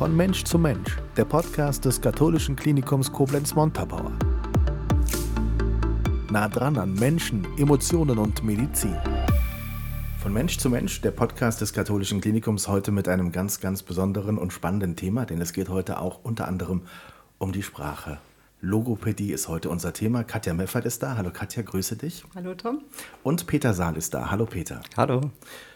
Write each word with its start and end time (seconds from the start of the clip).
Von 0.00 0.16
Mensch 0.16 0.44
zu 0.44 0.58
Mensch, 0.58 0.96
der 1.18 1.26
Podcast 1.26 1.84
des 1.84 2.00
katholischen 2.00 2.56
Klinikums 2.56 3.12
Koblenz-Montabaur. 3.12 4.10
Nah 6.30 6.48
dran 6.48 6.78
an 6.78 6.94
Menschen, 6.94 7.46
Emotionen 7.58 8.16
und 8.16 8.42
Medizin. 8.42 8.96
Von 10.22 10.32
Mensch 10.32 10.56
zu 10.56 10.70
Mensch, 10.70 11.02
der 11.02 11.10
Podcast 11.10 11.60
des 11.60 11.74
katholischen 11.74 12.22
Klinikums 12.22 12.66
heute 12.66 12.92
mit 12.92 13.08
einem 13.08 13.30
ganz, 13.30 13.60
ganz 13.60 13.82
besonderen 13.82 14.38
und 14.38 14.54
spannenden 14.54 14.96
Thema, 14.96 15.26
denn 15.26 15.38
es 15.42 15.52
geht 15.52 15.68
heute 15.68 16.00
auch 16.00 16.24
unter 16.24 16.48
anderem 16.48 16.80
um 17.36 17.52
die 17.52 17.62
Sprache. 17.62 18.16
Logopädie 18.62 19.32
ist 19.32 19.48
heute 19.48 19.68
unser 19.68 19.92
Thema. 19.92 20.24
Katja 20.24 20.54
Meffert 20.54 20.86
ist 20.86 21.02
da. 21.02 21.18
Hallo 21.18 21.30
Katja, 21.30 21.60
grüße 21.60 21.96
dich. 21.96 22.24
Hallo 22.34 22.54
Tom. 22.54 22.80
Und 23.22 23.46
Peter 23.46 23.74
Saal 23.74 23.98
ist 23.98 24.14
da. 24.14 24.30
Hallo 24.30 24.46
Peter. 24.46 24.80
Hallo. 24.96 25.30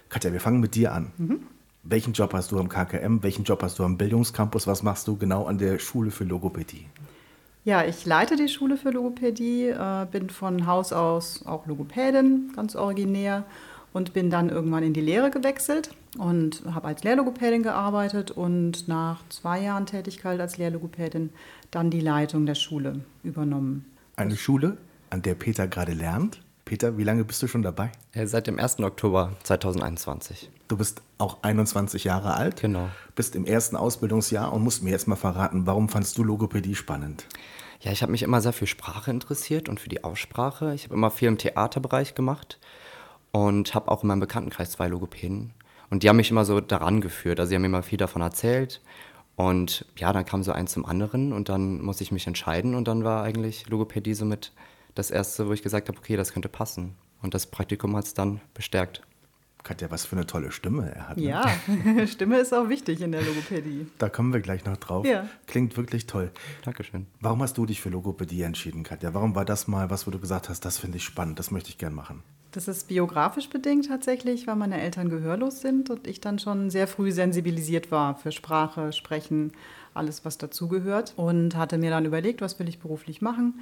Katja, 0.09 0.33
wir 0.33 0.41
fangen 0.41 0.61
mit 0.61 0.77
dir 0.77 0.95
an. 0.95 1.13
Mhm. 1.19 1.41
Welchen 1.87 2.15
Job 2.15 2.33
hast 2.33 2.51
du 2.51 2.59
am 2.59 2.71
KKM? 2.71 3.23
Welchen 3.23 3.45
Job 3.45 3.63
hast 3.63 3.79
du 3.79 3.85
am 3.85 3.99
Bildungscampus? 3.99 4.67
Was 4.67 4.83
machst 4.83 5.07
du 5.07 5.19
genau 5.19 5.45
an 5.45 5.59
der 5.59 5.79
Schule 5.79 6.11
für 6.11 6.25
Logopädie? 6.25 6.87
Ja, 7.65 7.85
ich 7.85 8.07
leite 8.07 8.37
die 8.37 8.49
Schule 8.49 8.79
für 8.79 8.91
Logopädie, 8.91 9.69
äh, 9.69 10.07
bin 10.11 10.31
von 10.31 10.67
Haus 10.67 10.95
aus 10.95 11.45
auch 11.45 11.67
Logopädin, 11.67 12.53
ganz 12.57 12.75
originär, 12.75 13.45
und 13.93 14.15
bin 14.15 14.31
dann 14.31 14.49
irgendwann 14.49 14.83
in 14.83 14.95
die 14.95 15.03
Lehre 15.03 15.31
gewechselt 15.31 15.91
und 16.17 16.63
habe 16.75 16.89
als 16.89 17.05
Lehrlogopädin 17.05 17.63
gearbeitet 17.63 18.31
und 18.31 18.89
nach 18.89 19.23
zwei 19.29 19.61
Jahren 19.61 19.85
Tätigkeit 19.85 20.41
als 20.41 20.57
Lehrlogopädin 20.57 21.31
dann 21.71 21.91
die 21.91 22.01
Leitung 22.01 22.47
der 22.47 22.55
Schule 22.55 23.01
übernommen. 23.23 23.85
Eine 24.17 24.37
Schule, 24.37 24.79
an 25.11 25.21
der 25.21 25.35
Peter 25.35 25.69
gerade 25.69 25.93
lernt? 25.93 26.41
Peter, 26.65 26.97
wie 26.97 27.05
lange 27.05 27.25
bist 27.25 27.43
du 27.43 27.47
schon 27.47 27.63
dabei? 27.63 27.93
Äh, 28.13 28.27
seit 28.27 28.47
dem 28.47 28.59
1. 28.59 28.81
Oktober 28.81 29.33
2021. 29.43 30.51
Du 30.69 30.77
bist 30.77 31.03
auch 31.19 31.43
21 31.43 32.05
Jahre 32.05 32.35
alt. 32.35 32.61
Genau. 32.61 32.89
Bist 33.15 33.37
im 33.37 33.45
ersten 33.45 33.77
Ausbildungsjahr 33.77 34.53
und 34.53 34.63
musst 34.63 34.83
mir 34.83 34.91
jetzt 34.91 35.07
mal 35.07 35.17
verraten, 35.17 35.67
warum 35.67 35.89
fandst 35.89 36.17
du 36.17 36.25
Logopädie 36.25 36.75
spannend? 36.75 37.27
Ja, 37.81 37.93
ich 37.93 38.03
habe 38.03 38.13
mich 38.13 38.23
immer 38.23 38.41
sehr 38.41 38.55
für 38.55 38.67
Sprache 38.67 39.11
interessiert 39.11 39.69
und 39.69 39.79
für 39.79 39.91
die 39.91 40.05
Aussprache. 40.05 40.75
Ich 40.75 40.85
habe 40.85 40.95
immer 40.95 41.11
viel 41.11 41.29
im 41.29 41.37
Theaterbereich 41.37 42.15
gemacht 42.15 42.59
und 43.31 43.75
habe 43.75 43.91
auch 43.91 44.03
in 44.03 44.09
meinem 44.09 44.21
Bekanntenkreis 44.21 44.71
zwei 44.71 44.89
Logopäden. 44.89 45.53
Und 45.91 46.03
die 46.03 46.09
haben 46.09 46.17
mich 46.17 46.31
immer 46.31 46.47
so 46.47 46.61
daran 46.61 47.03
geführt. 47.03 47.39
Also 47.39 47.51
sie 47.51 47.57
haben 47.57 47.63
mir 47.63 47.69
immer 47.69 47.83
viel 47.83 47.99
davon 47.99 48.23
erzählt. 48.23 48.81
Und 49.37 49.85
ja, 49.97 50.13
dann 50.13 50.25
kam 50.25 50.43
so 50.43 50.53
eins 50.53 50.73
zum 50.73 50.87
anderen 50.87 51.33
und 51.33 51.49
dann 51.49 51.83
musste 51.83 52.05
ich 52.05 52.13
mich 52.13 52.27
entscheiden 52.27 52.75
und 52.75 52.87
dann 52.87 53.05
war 53.05 53.25
eigentlich 53.25 53.69
Logopädie 53.69 54.15
somit 54.15 54.53
das 54.95 55.11
erste, 55.11 55.49
wo 55.49 55.53
ich 55.53 55.63
gesagt 55.63 55.89
habe, 55.89 55.99
okay, 55.99 56.17
das 56.17 56.33
könnte 56.33 56.49
passen. 56.49 56.95
Und 57.21 57.35
das 57.35 57.47
Praktikum 57.47 57.97
hat 57.97 58.05
es 58.05 58.15
dann 58.15 58.41
bestärkt. 58.55 59.03
Katja, 59.65 59.91
was 59.91 60.05
für 60.05 60.15
eine 60.15 60.27
tolle 60.27 60.53
Stimme 60.53 60.95
er 60.95 61.09
hat. 61.09 61.17
Ne? 61.17 61.25
Ja, 61.25 61.51
Stimme 62.07 62.39
ist 62.39 62.53
auch 62.53 62.69
wichtig 62.69 63.01
in 63.01 63.13
der 63.13 63.23
Logopädie. 63.23 63.87
Da 63.97 64.11
kommen 64.11 64.33
wir 64.33 64.41
gleich 64.41 64.65
noch 64.67 64.77
drauf. 64.77 65.07
Ja. 65.07 65.27
Klingt 65.47 65.77
wirklich 65.79 66.07
toll. 66.07 66.31
Dankeschön. 66.65 67.07
Warum 67.21 67.43
hast 67.43 67.57
du 67.57 67.65
dich 67.65 67.81
für 67.81 67.89
Logopädie 67.89 68.43
entschieden, 68.43 68.83
Katja? 68.83 69.15
Warum 69.15 69.35
war 69.35 69.47
das 69.47 69.67
mal 69.67 69.89
was, 69.89 70.07
wo 70.07 70.11
du 70.11 70.19
gesagt 70.19 70.51
hast, 70.51 70.67
das 70.67 70.77
finde 70.77 70.99
ich 70.99 71.05
spannend, 71.05 71.39
das 71.39 71.51
möchte 71.51 71.71
ich 71.71 71.79
gern 71.79 71.95
machen? 71.95 72.23
Das 72.53 72.69
ist 72.69 72.89
biografisch 72.89 73.49
bedingt 73.49 73.89
tatsächlich, 73.89 74.47
weil 74.47 74.55
meine 74.55 74.81
Eltern 74.81 75.09
gehörlos 75.09 75.63
sind 75.63 75.89
und 75.89 76.07
ich 76.07 76.21
dann 76.21 76.39
schon 76.39 76.69
sehr 76.69 76.87
früh 76.87 77.11
sensibilisiert 77.11 77.91
war 77.91 78.17
für 78.17 78.33
Sprache, 78.33 78.93
Sprechen, 78.93 79.53
alles, 79.95 80.27
was 80.27 80.37
dazugehört. 80.37 81.15
Und 81.17 81.57
hatte 81.57 81.79
mir 81.79 81.91
dann 81.91 82.05
überlegt, 82.05 82.43
was 82.43 82.59
will 82.59 82.69
ich 82.69 82.81
beruflich 82.81 83.23
machen 83.23 83.55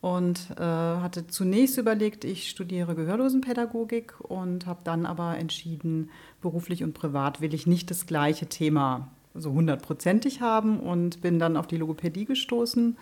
und 0.00 0.48
äh, 0.56 0.62
hatte 0.62 1.26
zunächst 1.26 1.76
überlegt, 1.76 2.24
ich 2.24 2.48
studiere 2.48 2.94
Gehörlosenpädagogik 2.94 4.14
und 4.20 4.66
habe 4.66 4.80
dann 4.84 5.04
aber 5.04 5.36
entschieden, 5.36 6.10
beruflich 6.40 6.82
und 6.82 6.94
privat 6.94 7.40
will 7.40 7.52
ich 7.52 7.66
nicht 7.66 7.90
das 7.90 8.06
gleiche 8.06 8.46
Thema 8.46 9.08
so 9.34 9.52
hundertprozentig 9.52 10.40
haben 10.40 10.80
und 10.80 11.20
bin 11.20 11.38
dann 11.38 11.56
auf 11.56 11.66
die 11.66 11.76
Logopädie 11.76 12.24
gestoßen. 12.24 12.96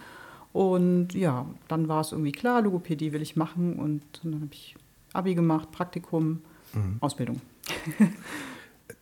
Und 0.53 1.15
ja, 1.15 1.47
dann 1.69 1.89
war 1.89 2.01
es 2.01 2.13
irgendwie 2.13 2.33
klar, 2.33 2.63
Logopädie 2.63 3.13
will 3.13 3.23
ich 3.23 3.37
machen 3.37 3.79
und 3.79 4.03
dann 4.23 4.35
habe 4.35 4.49
ich 4.53 4.75
Abi 5.13 5.35
gemacht, 5.35 5.71
Praktikum, 5.71 6.43
mhm. 6.75 6.97
Ausbildung. 7.01 7.41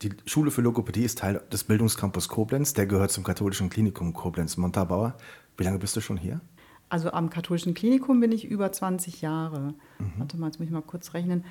Die 0.02 0.10
Schule 0.26 0.50
für 0.50 0.60
Logopädie 0.60 1.04
ist 1.04 1.18
Teil 1.18 1.40
des 1.50 1.64
Bildungscampus 1.64 2.28
Koblenz, 2.28 2.74
der 2.74 2.86
gehört 2.86 3.12
zum 3.12 3.24
katholischen 3.24 3.70
Klinikum 3.70 4.12
Koblenz-Montabaur. 4.12 5.14
Wie 5.56 5.64
lange 5.64 5.78
bist 5.78 5.96
du 5.96 6.00
schon 6.00 6.18
hier? 6.18 6.40
Also 6.88 7.10
am 7.10 7.30
katholischen 7.30 7.74
Klinikum 7.74 8.20
bin 8.20 8.32
ich 8.32 8.44
über 8.44 8.70
20 8.70 9.20
Jahre. 9.20 9.74
Mhm. 9.98 10.12
Warte 10.18 10.36
mal, 10.38 10.46
jetzt 10.46 10.58
muss 10.58 10.66
ich 10.66 10.72
mal 10.72 10.82
kurz 10.82 11.14
rechnen. 11.14 11.44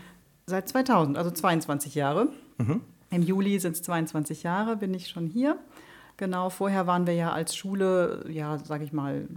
Seit 0.45 0.69
2000, 0.69 1.17
also 1.17 1.31
22 1.31 1.95
Jahre. 1.95 2.29
Mhm. 2.57 2.81
Im 3.09 3.21
Juli 3.21 3.59
sind 3.59 3.75
es 3.75 3.81
22 3.83 4.43
Jahre, 4.43 4.77
bin 4.77 4.93
ich 4.93 5.07
schon 5.07 5.27
hier. 5.27 5.57
Genau, 6.17 6.49
vorher 6.49 6.87
waren 6.87 7.07
wir 7.07 7.13
ja 7.13 7.33
als 7.33 7.55
Schule, 7.55 8.25
ja, 8.29 8.57
sage 8.57 8.85
ich 8.85 8.93
mal, 8.93 9.27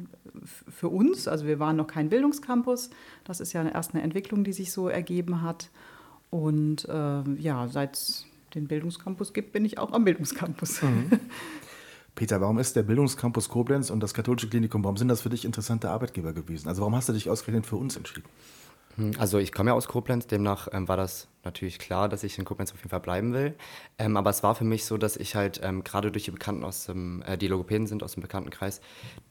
für 0.44 0.88
uns, 0.88 1.26
also 1.26 1.44
wir 1.44 1.58
waren 1.58 1.74
noch 1.74 1.88
kein 1.88 2.08
Bildungscampus. 2.08 2.90
Das 3.24 3.40
ist 3.40 3.52
ja 3.52 3.66
erst 3.66 3.94
eine 3.94 4.02
Entwicklung, 4.04 4.44
die 4.44 4.52
sich 4.52 4.70
so 4.70 4.88
ergeben 4.88 5.42
hat. 5.42 5.70
Und 6.30 6.88
äh, 6.88 7.22
ja, 7.40 7.66
seit 7.68 7.96
es 7.96 8.26
den 8.54 8.68
Bildungscampus 8.68 9.32
gibt, 9.32 9.52
bin 9.52 9.64
ich 9.64 9.78
auch 9.78 9.92
am 9.92 10.04
Bildungscampus. 10.04 10.82
Mhm. 10.82 11.10
Peter, 12.18 12.40
warum 12.40 12.58
ist 12.58 12.74
der 12.74 12.82
Bildungscampus 12.82 13.48
Koblenz 13.48 13.90
und 13.90 14.00
das 14.00 14.12
katholische 14.12 14.48
Klinikum, 14.48 14.82
warum 14.82 14.96
sind 14.96 15.06
das 15.06 15.20
für 15.20 15.28
dich 15.28 15.44
interessante 15.44 15.88
Arbeitgeber 15.88 16.32
gewesen? 16.32 16.66
Also 16.66 16.80
warum 16.80 16.96
hast 16.96 17.08
du 17.08 17.12
dich 17.12 17.30
ausgerechnet 17.30 17.64
für 17.64 17.76
uns 17.76 17.96
entschieden? 17.96 18.28
Hm, 18.98 19.12
also 19.18 19.38
ich 19.38 19.52
komme 19.52 19.70
ja 19.70 19.74
aus 19.74 19.86
Koblenz, 19.86 20.26
demnach 20.26 20.68
ähm, 20.72 20.88
war 20.88 20.96
das 20.96 21.28
natürlich 21.44 21.78
klar, 21.78 22.08
dass 22.08 22.24
ich 22.24 22.36
in 22.36 22.44
Koblenz 22.44 22.72
auf 22.72 22.78
jeden 22.78 22.90
Fall 22.90 23.00
bleiben 23.00 23.32
will. 23.32 23.54
Ähm, 23.98 24.16
aber 24.16 24.28
es 24.30 24.42
war 24.42 24.54
für 24.54 24.64
mich 24.64 24.84
so, 24.84 24.98
dass 24.98 25.16
ich 25.16 25.36
halt 25.36 25.60
ähm, 25.62 25.84
gerade 25.84 26.10
durch 26.10 26.24
die 26.24 26.32
Bekannten 26.32 26.64
aus 26.64 26.86
dem, 26.86 27.22
äh, 27.22 27.38
die 27.38 27.46
Logopäden 27.46 27.86
sind 27.86 28.02
aus 28.02 28.14
dem 28.14 28.22
Bekanntenkreis, 28.22 28.80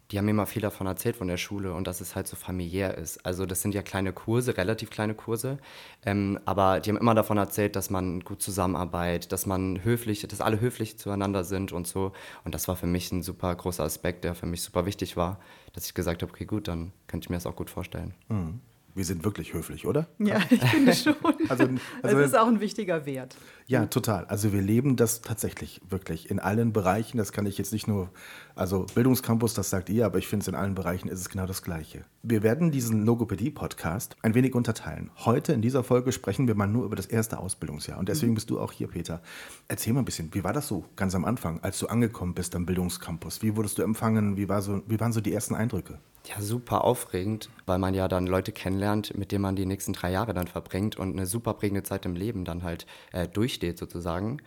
die 0.09 0.17
haben 0.17 0.25
mir 0.25 0.31
immer 0.31 0.45
viel 0.45 0.61
davon 0.61 0.87
erzählt 0.87 1.17
von 1.17 1.27
der 1.27 1.35
Schule 1.35 1.73
und 1.73 1.85
dass 1.85 1.99
es 1.99 2.15
halt 2.15 2.27
so 2.27 2.37
familiär 2.37 2.97
ist. 2.97 3.25
Also 3.25 3.45
das 3.45 3.61
sind 3.61 3.75
ja 3.75 3.81
kleine 3.81 4.13
Kurse, 4.13 4.55
relativ 4.55 4.89
kleine 4.89 5.13
Kurse, 5.13 5.57
ähm, 6.05 6.39
aber 6.45 6.79
die 6.79 6.89
haben 6.89 6.97
immer 6.97 7.13
davon 7.13 7.37
erzählt, 7.37 7.75
dass 7.75 7.89
man 7.89 8.21
gut 8.21 8.41
zusammenarbeitet, 8.41 9.33
dass 9.33 9.45
man 9.45 9.83
höflich, 9.83 10.25
dass 10.25 10.39
alle 10.39 10.61
höflich 10.61 10.97
zueinander 10.97 11.43
sind 11.43 11.73
und 11.73 11.87
so. 11.87 12.13
Und 12.45 12.55
das 12.55 12.69
war 12.69 12.77
für 12.77 12.87
mich 12.87 13.11
ein 13.11 13.21
super 13.21 13.53
großer 13.53 13.83
Aspekt, 13.83 14.23
der 14.23 14.33
für 14.33 14.45
mich 14.45 14.61
super 14.61 14.85
wichtig 14.85 15.17
war, 15.17 15.39
dass 15.73 15.85
ich 15.85 15.93
gesagt 15.93 16.21
habe, 16.21 16.31
okay, 16.31 16.45
gut, 16.45 16.69
dann 16.69 16.93
könnte 17.07 17.25
ich 17.25 17.29
mir 17.29 17.35
das 17.35 17.45
auch 17.45 17.55
gut 17.55 17.69
vorstellen. 17.69 18.13
Mhm 18.29 18.61
wir 18.97 19.05
sind 19.05 19.23
wirklich 19.23 19.53
höflich, 19.53 19.85
oder? 19.85 20.07
Ja, 20.17 20.41
ich 20.49 20.61
finde 20.63 20.93
schon. 20.95 21.15
also, 21.47 21.69
also, 22.01 22.17
es 22.19 22.27
ist 22.27 22.37
auch 22.37 22.47
ein 22.47 22.59
wichtiger 22.59 23.05
Wert. 23.05 23.35
Ja, 23.67 23.85
total. 23.85 24.25
Also 24.25 24.53
wir 24.53 24.61
leben 24.61 24.95
das 24.95 25.21
tatsächlich 25.21 25.81
wirklich 25.87 26.31
in 26.31 26.39
allen 26.39 26.73
Bereichen. 26.73 27.17
Das 27.17 27.31
kann 27.31 27.45
ich 27.45 27.57
jetzt 27.57 27.71
nicht 27.71 27.87
nur, 27.87 28.09
also 28.57 28.85
Bildungscampus, 28.95 29.53
das 29.53 29.69
sagt 29.69 29.89
ihr, 29.89 30.05
aber 30.05 30.17
ich 30.17 30.27
finde 30.27 30.43
es 30.43 30.47
in 30.47 30.55
allen 30.55 30.73
Bereichen 30.73 31.09
ist 31.09 31.19
es 31.19 31.29
genau 31.29 31.45
das 31.45 31.61
Gleiche. 31.61 32.05
Wir 32.23 32.41
werden 32.41 32.71
diesen 32.71 33.05
Logopädie-Podcast 33.05 34.17
ein 34.23 34.33
wenig 34.33 34.55
unterteilen. 34.55 35.11
Heute 35.17 35.53
in 35.53 35.61
dieser 35.61 35.83
Folge 35.83 36.11
sprechen 36.11 36.47
wir 36.47 36.55
mal 36.55 36.67
nur 36.67 36.85
über 36.85 36.95
das 36.95 37.05
erste 37.05 37.39
Ausbildungsjahr. 37.39 37.99
Und 37.99 38.09
deswegen 38.09 38.31
mhm. 38.31 38.35
bist 38.35 38.49
du 38.49 38.59
auch 38.59 38.71
hier, 38.71 38.87
Peter. 38.87 39.21
Erzähl 39.67 39.93
mal 39.93 39.99
ein 39.99 40.05
bisschen, 40.05 40.33
wie 40.33 40.43
war 40.43 40.53
das 40.53 40.67
so 40.67 40.85
ganz 40.95 41.13
am 41.13 41.23
Anfang, 41.23 41.59
als 41.61 41.77
du 41.79 41.87
angekommen 41.87 42.33
bist 42.33 42.55
am 42.55 42.65
Bildungscampus? 42.65 43.43
Wie 43.43 43.55
wurdest 43.55 43.77
du 43.77 43.83
empfangen? 43.83 44.37
Wie, 44.37 44.49
war 44.49 44.61
so, 44.61 44.81
wie 44.87 44.99
waren 44.99 45.13
so 45.13 45.21
die 45.21 45.33
ersten 45.33 45.53
Eindrücke? 45.53 45.99
Ja, 46.25 46.41
super 46.41 46.83
aufregend, 46.83 47.49
weil 47.65 47.77
man 47.77 47.93
ja 47.93 48.07
dann 48.07 48.27
Leute 48.27 48.51
kennenlernt, 48.51 49.17
mit 49.17 49.31
denen 49.31 49.43
man 49.43 49.55
die 49.55 49.65
nächsten 49.65 49.93
drei 49.93 50.11
Jahre 50.11 50.33
dann 50.33 50.47
verbringt 50.47 50.97
und 50.97 51.13
eine 51.13 51.25
super 51.25 51.53
prägende 51.53 51.83
Zeit 51.83 52.05
im 52.05 52.15
Leben 52.15 52.43
dann 52.43 52.63
halt 52.63 52.85
äh, 53.13 53.27
durchsteht 53.27 53.77
sozusagen. 53.77 54.41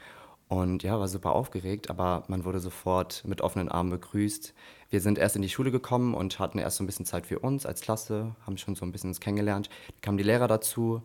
Und 0.51 0.83
ja, 0.83 0.99
war 0.99 1.07
super 1.07 1.37
aufgeregt, 1.37 1.91
aber 1.91 2.25
man 2.27 2.45
wurde 2.45 2.59
sofort 2.59 3.23
mit 3.25 3.41
offenen 3.41 3.69
Armen 3.69 3.91
begrüßt. 3.91 4.53
Wir 4.91 5.01
sind 5.01 5.17
erst 5.17 5.37
in 5.37 5.43
die 5.43 5.49
Schule 5.49 5.71
gekommen 5.71 6.13
und 6.13 6.41
hatten 6.41 6.59
erst 6.59 6.79
so 6.79 6.83
ein 6.83 6.89
bisschen 6.89 7.07
Zeit 7.07 7.25
für 7.25 7.39
uns 7.39 7.67
als 7.67 7.83
Klasse, 7.83 8.35
haben 8.45 8.59
schon 8.59 8.75
so 8.75 8.85
ein 8.85 8.91
bisschen 8.91 9.11
uns 9.11 9.21
kennengelernt. 9.21 9.71
Dann 9.87 10.01
kamen 10.01 10.19
die 10.19 10.25
Lehrer 10.25 10.49
dazu, 10.49 11.03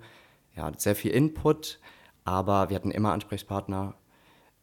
ja, 0.55 0.71
sehr 0.75 0.95
viel 0.95 1.11
Input, 1.11 1.79
aber 2.23 2.69
wir 2.69 2.75
hatten 2.75 2.89
immer 2.89 3.13
Ansprechpartner 3.13 3.93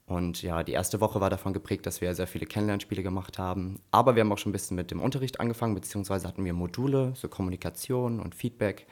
und 0.07 0.43
ja, 0.43 0.65
die 0.65 0.73
erste 0.73 1.01
Woche 1.01 1.21
war 1.21 1.31
davon 1.31 1.53
geprägt, 1.53 1.87
dass 1.87 2.01
wir 2.01 2.13
sehr 2.17 2.27
viele 2.27 2.47
Kennenlernspiele 2.47 3.05
gemacht 3.05 3.39
haben. 3.39 3.79
Aber 3.93 4.17
wir 4.17 4.23
haben 4.23 4.33
auch 4.33 4.39
schon 4.39 4.51
ein 4.51 4.53
bisschen 4.53 4.77
mit 4.77 4.91
dem 4.91 5.01
Unterricht 5.01 5.39
angefangen, 5.39 5.77
beziehungsweise 5.77 6.27
hatten 6.27 6.45
wir 6.45 6.55
Module, 6.55 7.13
so 7.15 7.29
Kommunikation 7.29 8.19
und 8.19 8.35
Feedback, 8.35 8.89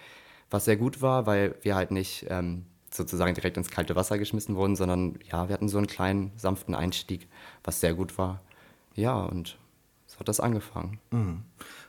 was 0.50 0.66
sehr 0.66 0.76
gut 0.76 1.02
war, 1.02 1.26
weil 1.26 1.56
wir 1.62 1.74
halt 1.74 1.90
nicht 1.90 2.26
ähm, 2.30 2.66
sozusagen 3.00 3.34
direkt 3.34 3.56
ins 3.56 3.70
kalte 3.70 3.96
Wasser 3.96 4.18
geschmissen 4.18 4.56
wurden, 4.56 4.76
sondern 4.76 5.18
ja, 5.30 5.48
wir 5.48 5.54
hatten 5.54 5.68
so 5.68 5.78
einen 5.78 5.86
kleinen, 5.86 6.32
sanften 6.36 6.74
Einstieg, 6.74 7.28
was 7.64 7.80
sehr 7.80 7.94
gut 7.94 8.18
war. 8.18 8.40
Ja, 8.94 9.20
und 9.20 9.58
so 10.06 10.18
hat 10.18 10.28
das 10.28 10.40
angefangen. 10.40 10.98
Mhm. 11.10 11.42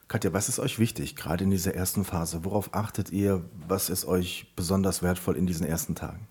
Katja, 0.07 0.33
was 0.33 0.49
ist 0.49 0.59
euch 0.59 0.77
wichtig, 0.77 1.15
gerade 1.15 1.43
in 1.43 1.51
dieser 1.51 1.73
ersten 1.73 2.03
Phase? 2.03 2.43
Worauf 2.43 2.73
achtet 2.73 3.11
ihr? 3.11 3.43
Was 3.67 3.89
ist 3.89 4.05
euch 4.05 4.47
besonders 4.55 5.01
wertvoll 5.01 5.37
in 5.37 5.47
diesen 5.47 5.65
ersten 5.65 5.95
Tagen? 5.95 6.27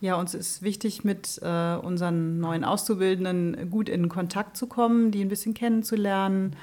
Ja, 0.00 0.16
uns 0.16 0.34
ist 0.34 0.62
wichtig, 0.62 1.04
mit 1.04 1.38
äh, 1.42 1.76
unseren 1.76 2.40
neuen 2.40 2.64
Auszubildenden 2.64 3.70
gut 3.70 3.88
in 3.88 4.08
Kontakt 4.08 4.56
zu 4.56 4.66
kommen, 4.66 5.10
die 5.10 5.22
ein 5.22 5.28
bisschen 5.28 5.54
kennenzulernen, 5.54 6.56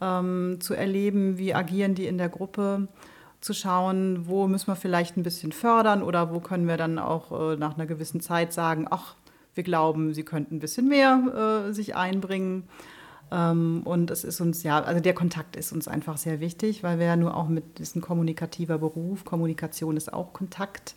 ähm, 0.00 0.58
zu 0.60 0.74
erleben, 0.74 1.38
wie 1.38 1.54
agieren 1.54 1.94
die 1.94 2.06
in 2.06 2.18
der 2.18 2.28
Gruppe, 2.28 2.86
zu 3.44 3.52
schauen, 3.52 4.26
wo 4.26 4.48
müssen 4.48 4.68
wir 4.68 4.74
vielleicht 4.74 5.18
ein 5.18 5.22
bisschen 5.22 5.52
fördern 5.52 6.02
oder 6.02 6.32
wo 6.32 6.40
können 6.40 6.66
wir 6.66 6.78
dann 6.78 6.98
auch 6.98 7.52
äh, 7.52 7.56
nach 7.56 7.74
einer 7.74 7.84
gewissen 7.84 8.20
Zeit 8.20 8.54
sagen, 8.54 8.86
ach, 8.90 9.16
wir 9.54 9.62
glauben, 9.62 10.14
sie 10.14 10.22
könnten 10.22 10.56
ein 10.56 10.60
bisschen 10.60 10.88
mehr 10.88 11.66
äh, 11.68 11.72
sich 11.74 11.94
einbringen. 11.94 12.64
Ähm, 13.30 13.82
und 13.84 14.10
es 14.10 14.24
ist 14.24 14.40
uns, 14.40 14.62
ja, 14.62 14.82
also 14.82 14.98
der 14.98 15.12
Kontakt 15.12 15.56
ist 15.56 15.72
uns 15.72 15.88
einfach 15.88 16.16
sehr 16.16 16.40
wichtig, 16.40 16.82
weil 16.82 16.98
wir 16.98 17.04
ja 17.04 17.16
nur 17.16 17.36
auch 17.36 17.48
mit 17.48 17.78
diesem 17.78 18.00
kommunikativer 18.00 18.78
Beruf, 18.78 19.26
Kommunikation 19.26 19.98
ist 19.98 20.10
auch 20.10 20.32
Kontakt 20.32 20.94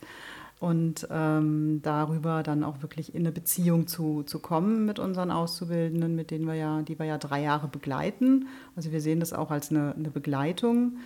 und 0.58 1.06
ähm, 1.10 1.80
darüber 1.82 2.42
dann 2.42 2.64
auch 2.64 2.80
wirklich 2.80 3.14
in 3.14 3.20
eine 3.20 3.32
Beziehung 3.32 3.86
zu, 3.86 4.22
zu 4.22 4.38
kommen 4.38 4.86
mit 4.86 4.98
unseren 4.98 5.30
Auszubildenden, 5.30 6.16
mit 6.16 6.30
denen 6.30 6.46
wir 6.46 6.54
ja, 6.54 6.80
die 6.80 6.98
wir 6.98 7.04
ja 7.04 7.18
drei 7.18 7.42
Jahre 7.42 7.68
begleiten. 7.68 8.48
Also 8.74 8.90
wir 8.90 9.02
sehen 9.02 9.20
das 9.20 9.34
auch 9.34 9.50
als 9.50 9.70
eine, 9.70 9.94
eine 9.94 10.08
Begleitung 10.08 10.96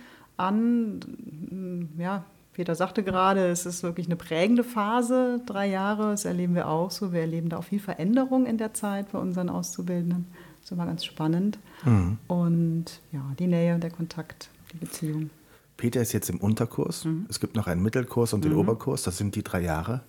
an. 0.43 1.89
Ja, 1.97 2.25
Peter 2.53 2.75
sagte 2.75 3.03
gerade, 3.03 3.47
es 3.47 3.65
ist 3.65 3.81
wirklich 3.83 4.07
eine 4.07 4.15
prägende 4.15 4.63
Phase, 4.63 5.41
drei 5.45 5.67
Jahre, 5.67 6.11
das 6.11 6.25
erleben 6.25 6.53
wir 6.53 6.67
auch 6.67 6.91
so. 6.91 7.11
Wir 7.11 7.21
erleben 7.21 7.49
da 7.49 7.57
auch 7.57 7.63
viel 7.63 7.79
Veränderung 7.79 8.45
in 8.45 8.57
der 8.57 8.73
Zeit 8.73 9.11
bei 9.11 9.19
unseren 9.19 9.49
Auszubildenden. 9.49 10.27
Das 10.61 10.65
ist 10.65 10.71
immer 10.71 10.85
ganz 10.85 11.03
spannend. 11.03 11.57
Mhm. 11.83 12.17
Und 12.27 12.85
ja, 13.11 13.21
die 13.39 13.47
Nähe, 13.47 13.77
der 13.79 13.89
Kontakt, 13.89 14.49
die 14.71 14.77
Beziehung. 14.77 15.29
Peter 15.77 16.01
ist 16.01 16.13
jetzt 16.13 16.29
im 16.29 16.37
Unterkurs. 16.37 17.05
Mhm. 17.05 17.25
Es 17.27 17.39
gibt 17.39 17.55
noch 17.55 17.67
einen 17.67 17.81
Mittelkurs 17.81 18.33
und 18.33 18.45
den 18.45 18.53
mhm. 18.53 18.59
Oberkurs. 18.59 19.03
Das 19.03 19.17
sind 19.17 19.35
die 19.35 19.43
drei 19.43 19.61
Jahre. 19.61 20.01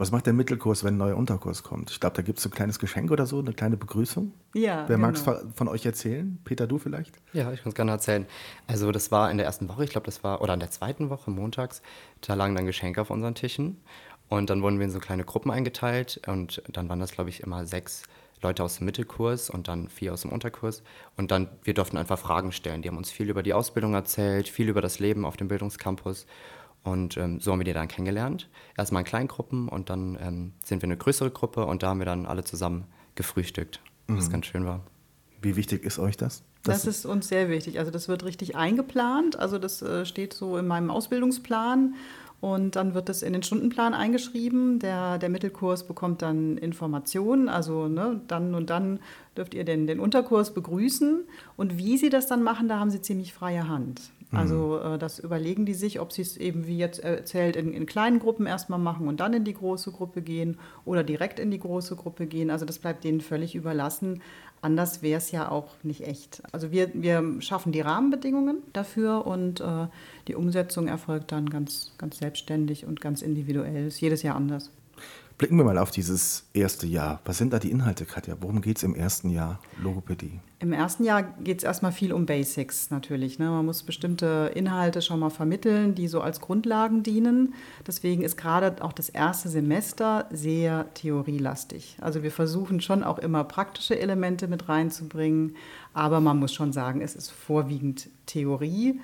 Was 0.00 0.12
macht 0.12 0.24
der 0.24 0.32
Mittelkurs, 0.32 0.82
wenn 0.82 0.94
ein 0.94 0.96
neuer 0.96 1.14
Unterkurs 1.14 1.62
kommt? 1.62 1.90
Ich 1.90 2.00
glaube, 2.00 2.16
da 2.16 2.22
gibt 2.22 2.38
es 2.38 2.46
ein 2.46 2.50
kleines 2.50 2.78
Geschenk 2.78 3.10
oder 3.10 3.26
so, 3.26 3.38
eine 3.38 3.52
kleine 3.52 3.76
Begrüßung. 3.76 4.32
Ja. 4.54 4.88
Wer 4.88 4.96
genau. 4.96 5.08
mag 5.08 5.14
es 5.14 5.54
von 5.54 5.68
euch 5.68 5.84
erzählen? 5.84 6.38
Peter, 6.42 6.66
du 6.66 6.78
vielleicht? 6.78 7.16
Ja, 7.34 7.52
ich 7.52 7.62
kann 7.62 7.68
es 7.68 7.74
gerne 7.74 7.90
erzählen. 7.90 8.24
Also, 8.66 8.92
das 8.92 9.12
war 9.12 9.30
in 9.30 9.36
der 9.36 9.44
ersten 9.44 9.68
Woche, 9.68 9.84
ich 9.84 9.90
glaube, 9.90 10.06
das 10.06 10.24
war, 10.24 10.40
oder 10.40 10.54
in 10.54 10.60
der 10.60 10.70
zweiten 10.70 11.10
Woche, 11.10 11.30
montags, 11.30 11.82
da 12.22 12.32
lagen 12.32 12.54
dann 12.54 12.64
Geschenke 12.64 13.02
auf 13.02 13.10
unseren 13.10 13.34
Tischen. 13.34 13.76
Und 14.30 14.48
dann 14.48 14.62
wurden 14.62 14.78
wir 14.78 14.86
in 14.86 14.90
so 14.90 15.00
kleine 15.00 15.24
Gruppen 15.24 15.50
eingeteilt. 15.50 16.22
Und 16.26 16.62
dann 16.72 16.88
waren 16.88 16.98
das, 16.98 17.12
glaube 17.12 17.28
ich, 17.28 17.42
immer 17.42 17.66
sechs 17.66 18.04
Leute 18.40 18.64
aus 18.64 18.78
dem 18.78 18.86
Mittelkurs 18.86 19.50
und 19.50 19.68
dann 19.68 19.88
vier 19.88 20.14
aus 20.14 20.22
dem 20.22 20.32
Unterkurs. 20.32 20.82
Und 21.18 21.30
dann, 21.30 21.50
wir 21.62 21.74
durften 21.74 21.98
einfach 21.98 22.18
Fragen 22.18 22.52
stellen. 22.52 22.80
Die 22.80 22.88
haben 22.88 22.96
uns 22.96 23.10
viel 23.10 23.28
über 23.28 23.42
die 23.42 23.52
Ausbildung 23.52 23.92
erzählt, 23.92 24.48
viel 24.48 24.70
über 24.70 24.80
das 24.80 24.98
Leben 24.98 25.26
auf 25.26 25.36
dem 25.36 25.48
Bildungscampus. 25.48 26.24
Und 26.82 27.16
ähm, 27.16 27.40
so 27.40 27.52
haben 27.52 27.60
wir 27.60 27.64
die 27.64 27.72
dann 27.72 27.88
kennengelernt. 27.88 28.48
Erstmal 28.76 29.02
in 29.02 29.06
Kleingruppen 29.06 29.68
und 29.68 29.90
dann 29.90 30.18
ähm, 30.20 30.52
sind 30.64 30.82
wir 30.82 30.86
eine 30.86 30.96
größere 30.96 31.30
Gruppe 31.30 31.66
und 31.66 31.82
da 31.82 31.88
haben 31.88 31.98
wir 31.98 32.06
dann 32.06 32.26
alle 32.26 32.44
zusammen 32.44 32.84
gefrühstückt, 33.16 33.80
mhm. 34.06 34.16
was 34.16 34.30
ganz 34.30 34.46
schön 34.46 34.64
war. 34.64 34.80
Wie 35.42 35.56
wichtig 35.56 35.84
ist 35.84 35.98
euch 35.98 36.16
das? 36.16 36.42
Das, 36.62 36.82
das 36.82 36.98
ist 36.98 37.06
uns 37.06 37.28
sehr 37.28 37.48
wichtig. 37.48 37.78
Also 37.78 37.90
das 37.90 38.08
wird 38.08 38.24
richtig 38.24 38.56
eingeplant. 38.56 39.38
Also 39.38 39.58
das 39.58 39.80
äh, 39.82 40.04
steht 40.04 40.34
so 40.34 40.56
in 40.58 40.66
meinem 40.66 40.90
Ausbildungsplan 40.90 41.94
und 42.40 42.76
dann 42.76 42.94
wird 42.94 43.08
es 43.08 43.22
in 43.22 43.32
den 43.32 43.42
Stundenplan 43.42 43.94
eingeschrieben. 43.94 44.78
Der, 44.78 45.18
der 45.18 45.28
Mittelkurs 45.28 45.86
bekommt 45.86 46.22
dann 46.22 46.56
Informationen. 46.58 47.48
Also 47.48 47.88
ne, 47.88 48.20
dann 48.28 48.54
und 48.54 48.70
dann 48.70 49.00
dürft 49.36 49.54
ihr 49.54 49.64
den, 49.64 49.86
den 49.86 50.00
Unterkurs 50.00 50.52
begrüßen. 50.52 51.24
Und 51.56 51.76
wie 51.78 51.98
sie 51.98 52.08
das 52.08 52.26
dann 52.26 52.42
machen, 52.42 52.68
da 52.68 52.78
haben 52.78 52.90
sie 52.90 53.02
ziemlich 53.02 53.32
freie 53.34 53.68
Hand. 53.68 54.00
Also 54.32 54.80
mhm. 54.82 54.94
äh, 54.94 54.98
das 54.98 55.18
überlegen 55.18 55.66
die 55.66 55.74
sich, 55.74 56.00
ob 56.00 56.12
sie 56.12 56.22
es 56.22 56.36
eben, 56.36 56.66
wie 56.66 56.78
jetzt 56.78 57.00
erzählt, 57.00 57.56
in, 57.56 57.72
in, 57.72 57.86
kleinen 57.86 58.20
Gruppen 58.20 58.46
erstmal 58.46 58.78
machen 58.78 59.08
und 59.08 59.18
dann 59.18 59.32
in 59.32 59.44
die 59.44 59.54
große 59.54 59.90
Gruppe 59.90 60.22
gehen 60.22 60.58
oder 60.84 61.02
direkt 61.02 61.40
in 61.40 61.50
die 61.50 61.58
große 61.58 61.96
Gruppe 61.96 62.26
gehen. 62.26 62.50
Also 62.50 62.64
das 62.64 62.78
bleibt 62.78 63.02
denen 63.02 63.20
völlig 63.20 63.54
überlassen. 63.54 64.22
Anders 64.62 65.02
wäre 65.02 65.18
es 65.18 65.32
ja 65.32 65.50
auch 65.50 65.68
nicht 65.82 66.06
echt. 66.06 66.42
Also 66.52 66.70
wir, 66.70 66.90
wir 66.94 67.40
schaffen 67.40 67.72
die 67.72 67.80
Rahmenbedingungen 67.80 68.58
dafür 68.72 69.26
und 69.26 69.60
äh, 69.60 69.86
die 70.28 70.34
Umsetzung 70.34 70.86
erfolgt 70.86 71.32
dann 71.32 71.48
ganz, 71.48 71.92
ganz 71.98 72.18
selbstständig 72.18 72.86
und 72.86 73.00
ganz 73.00 73.22
individuell. 73.22 73.86
Ist 73.86 74.00
jedes 74.00 74.22
Jahr 74.22 74.36
anders. 74.36 74.70
Blicken 75.40 75.56
wir 75.56 75.64
mal 75.64 75.78
auf 75.78 75.90
dieses 75.90 76.44
erste 76.52 76.86
Jahr. 76.86 77.18
Was 77.24 77.38
sind 77.38 77.54
da 77.54 77.58
die 77.58 77.70
Inhalte, 77.70 78.04
Katja? 78.04 78.36
Worum 78.42 78.60
geht 78.60 78.76
es 78.76 78.82
im 78.82 78.94
ersten 78.94 79.30
Jahr 79.30 79.58
Logopädie? 79.82 80.38
Im 80.58 80.74
ersten 80.74 81.02
Jahr 81.02 81.22
geht 81.22 81.56
es 81.56 81.64
erstmal 81.64 81.92
viel 81.92 82.12
um 82.12 82.26
Basics 82.26 82.90
natürlich. 82.90 83.38
Ne? 83.38 83.48
Man 83.48 83.64
muss 83.64 83.82
bestimmte 83.82 84.52
Inhalte 84.54 85.00
schon 85.00 85.18
mal 85.18 85.30
vermitteln, 85.30 85.94
die 85.94 86.08
so 86.08 86.20
als 86.20 86.42
Grundlagen 86.42 87.02
dienen. 87.02 87.54
Deswegen 87.86 88.20
ist 88.20 88.36
gerade 88.36 88.84
auch 88.84 88.92
das 88.92 89.08
erste 89.08 89.48
Semester 89.48 90.28
sehr 90.30 90.92
theorielastig. 90.92 91.96
Also 92.02 92.22
wir 92.22 92.32
versuchen 92.32 92.82
schon 92.82 93.02
auch 93.02 93.18
immer 93.18 93.42
praktische 93.44 93.98
Elemente 93.98 94.46
mit 94.46 94.68
reinzubringen, 94.68 95.56
aber 95.94 96.20
man 96.20 96.38
muss 96.38 96.52
schon 96.52 96.74
sagen, 96.74 97.00
es 97.00 97.16
ist 97.16 97.30
vorwiegend 97.30 98.10
Theorie 98.26 99.00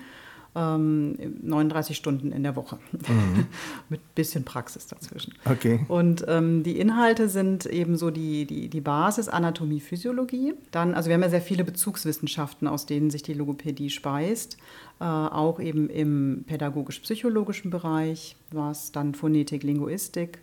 ähm, 0.57 1.17
39 1.43 1.97
Stunden 1.97 2.33
in 2.33 2.43
der 2.43 2.57
Woche 2.57 2.79
mhm. 2.93 3.47
mit 3.91 4.15
bisschen 4.15 4.45
Praxis 4.45 4.87
dazwischen. 4.87 5.35
Okay. 5.45 5.81
Und 5.89 6.25
ähm, 6.27 6.63
die 6.63 6.81
Inhalte 6.81 7.29
sind 7.29 7.67
eben 7.67 7.97
so 7.97 8.11
die, 8.11 8.47
die, 8.47 8.69
die 8.69 8.81
Basis 8.81 9.29
Anatomie, 9.29 9.81
Physiologie. 9.81 10.55
Dann, 10.71 10.95
also 10.95 11.09
wir 11.09 11.15
haben 11.15 11.23
ja 11.23 11.29
sehr 11.29 11.43
viele 11.43 11.63
Bezugswissenschaften, 11.63 12.67
aus 12.67 12.87
denen 12.87 13.11
sich 13.11 13.23
die 13.23 13.35
Logopädie 13.35 13.91
speist. 13.91 14.57
Äh, 14.99 15.05
auch 15.05 15.61
eben 15.61 15.91
im 15.91 16.45
pädagogisch-psychologischen 16.47 17.71
Bereich, 17.71 18.37
was 18.51 18.93
dann 18.93 19.15
Phonetik, 19.15 19.63
Linguistik 19.63 20.39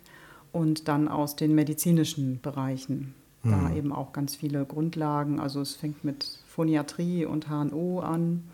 und 0.52 0.86
dann 0.86 1.08
aus 1.08 1.34
den 1.34 1.54
medizinischen 1.54 2.40
Bereichen. 2.40 3.14
Da 3.42 3.56
mhm. 3.56 3.76
eben 3.76 3.92
auch 3.92 4.12
ganz 4.12 4.36
viele 4.36 4.64
Grundlagen. 4.64 5.40
Also 5.40 5.60
es 5.60 5.74
fängt 5.74 6.04
mit 6.04 6.38
Phoniatrie 6.46 7.26
und 7.26 7.48
HNO 7.48 8.00
an 8.00 8.44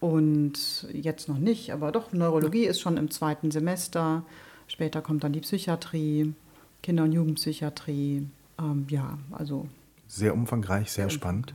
und 0.00 0.86
jetzt 0.92 1.28
noch 1.28 1.38
nicht, 1.38 1.72
aber 1.72 1.92
doch, 1.92 2.12
Neurologie 2.12 2.64
ist 2.64 2.80
schon 2.80 2.96
im 2.96 3.10
zweiten 3.10 3.50
Semester. 3.50 4.24
Später 4.68 5.00
kommt 5.00 5.24
dann 5.24 5.32
die 5.32 5.40
Psychiatrie, 5.40 6.34
Kinder- 6.82 7.04
und 7.04 7.12
Jugendpsychiatrie. 7.12 8.28
Ähm, 8.58 8.86
ja, 8.90 9.18
also. 9.30 9.68
Sehr 10.08 10.34
umfangreich, 10.34 10.90
sehr, 10.90 11.04
sehr 11.04 11.10
spannend. 11.10 11.52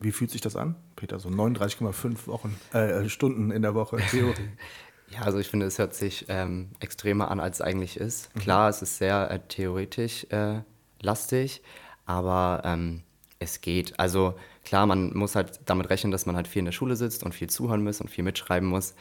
Wie 0.00 0.12
fühlt 0.12 0.30
sich 0.30 0.40
das 0.40 0.56
an, 0.56 0.76
Peter? 0.96 1.18
So 1.18 1.28
39,5 1.28 2.26
Wochen, 2.26 2.56
äh, 2.72 3.08
Stunden 3.08 3.50
in 3.50 3.62
der 3.62 3.74
Woche 3.74 3.96
Theorie. 4.10 4.34
Ja, 5.10 5.22
also 5.22 5.38
ich 5.38 5.48
finde, 5.48 5.64
es 5.64 5.78
hört 5.78 5.94
sich 5.94 6.26
ähm, 6.28 6.68
extremer 6.80 7.30
an, 7.30 7.40
als 7.40 7.56
es 7.56 7.60
eigentlich 7.62 7.96
ist. 7.96 8.34
Mhm. 8.34 8.40
Klar, 8.40 8.68
es 8.68 8.82
ist 8.82 8.98
sehr 8.98 9.30
äh, 9.30 9.40
theoretisch 9.48 10.26
äh, 10.30 10.60
lastig, 11.00 11.62
aber 12.04 12.60
ähm, 12.64 13.02
es 13.38 13.60
geht. 13.60 13.98
Also 13.98 14.34
klar, 14.64 14.86
man 14.86 15.16
muss 15.16 15.34
halt 15.34 15.60
damit 15.66 15.90
rechnen, 15.90 16.10
dass 16.12 16.26
man 16.26 16.36
halt 16.36 16.48
viel 16.48 16.60
in 16.60 16.66
der 16.66 16.72
Schule 16.72 16.96
sitzt 16.96 17.22
und 17.24 17.34
viel 17.34 17.48
zuhören 17.48 17.82
muss 17.84 18.00
und 18.00 18.10
viel 18.10 18.24
mitschreiben 18.24 18.68
muss. 18.68 18.94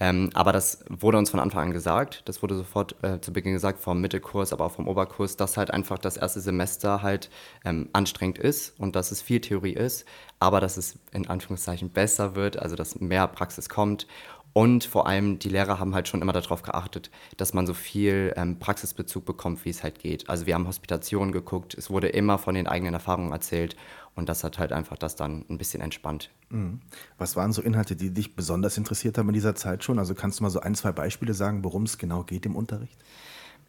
Ähm, 0.00 0.30
aber 0.32 0.52
das 0.52 0.84
wurde 0.88 1.18
uns 1.18 1.30
von 1.30 1.38
Anfang 1.38 1.64
an 1.64 1.72
gesagt. 1.72 2.22
Das 2.24 2.42
wurde 2.42 2.56
sofort 2.56 2.96
äh, 3.04 3.20
zu 3.20 3.32
Beginn 3.32 3.52
gesagt, 3.52 3.78
vom 3.78 4.00
Mittelkurs, 4.00 4.52
aber 4.52 4.64
auch 4.64 4.72
vom 4.72 4.88
Oberkurs, 4.88 5.36
dass 5.36 5.56
halt 5.56 5.70
einfach 5.70 5.98
das 5.98 6.16
erste 6.16 6.40
Semester 6.40 7.02
halt 7.02 7.28
ähm, 7.64 7.88
anstrengend 7.92 8.38
ist 8.38 8.78
und 8.80 8.96
dass 8.96 9.12
es 9.12 9.20
viel 9.20 9.40
Theorie 9.40 9.74
ist, 9.74 10.06
aber 10.40 10.60
dass 10.60 10.78
es 10.78 10.98
in 11.12 11.28
Anführungszeichen 11.28 11.90
besser 11.90 12.34
wird, 12.34 12.58
also 12.58 12.74
dass 12.74 13.00
mehr 13.00 13.28
Praxis 13.28 13.68
kommt 13.68 14.06
und 14.52 14.84
vor 14.84 15.06
allem, 15.06 15.38
die 15.38 15.48
Lehrer 15.48 15.78
haben 15.78 15.94
halt 15.94 16.08
schon 16.08 16.20
immer 16.20 16.32
darauf 16.32 16.62
geachtet, 16.62 17.10
dass 17.36 17.54
man 17.54 17.66
so 17.66 17.72
viel 17.72 18.32
ähm, 18.36 18.58
Praxisbezug 18.58 19.24
bekommt, 19.24 19.64
wie 19.64 19.70
es 19.70 19.82
halt 19.82 19.98
geht. 19.98 20.28
Also 20.28 20.46
wir 20.46 20.54
haben 20.54 20.66
Hospitationen 20.66 21.32
geguckt, 21.32 21.74
es 21.74 21.88
wurde 21.88 22.08
immer 22.08 22.38
von 22.38 22.54
den 22.54 22.66
eigenen 22.66 22.94
Erfahrungen 22.94 23.32
erzählt 23.32 23.76
und 24.14 24.28
das 24.28 24.44
hat 24.44 24.58
halt 24.58 24.72
einfach 24.72 24.98
das 24.98 25.16
dann 25.16 25.46
ein 25.48 25.56
bisschen 25.56 25.80
entspannt. 25.80 26.30
Mhm. 26.50 26.80
Was 27.16 27.34
waren 27.34 27.52
so 27.52 27.62
Inhalte, 27.62 27.96
die 27.96 28.10
dich 28.10 28.36
besonders 28.36 28.76
interessiert 28.76 29.16
haben 29.16 29.28
in 29.28 29.34
dieser 29.34 29.54
Zeit 29.54 29.84
schon? 29.84 29.98
Also 29.98 30.14
kannst 30.14 30.40
du 30.40 30.42
mal 30.42 30.50
so 30.50 30.60
ein, 30.60 30.74
zwei 30.74 30.92
Beispiele 30.92 31.32
sagen, 31.32 31.64
worum 31.64 31.84
es 31.84 31.96
genau 31.96 32.22
geht 32.22 32.44
im 32.44 32.54
Unterricht? 32.54 32.98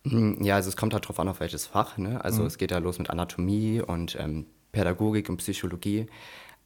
Mm, 0.03 0.43
ja, 0.43 0.55
also 0.55 0.67
es 0.67 0.75
kommt 0.75 0.93
halt 0.93 1.05
darauf 1.05 1.19
an, 1.19 1.29
auf 1.29 1.39
welches 1.39 1.65
Fach. 1.65 1.97
Ne? 1.97 2.23
Also 2.23 2.41
mhm. 2.41 2.47
es 2.47 2.57
geht 2.57 2.71
ja 2.71 2.79
los 2.79 2.99
mit 2.99 3.09
Anatomie 3.09 3.81
und 3.81 4.17
ähm, 4.19 4.47
Pädagogik 4.73 5.29
und 5.29 5.37
Psychologie. 5.37 6.07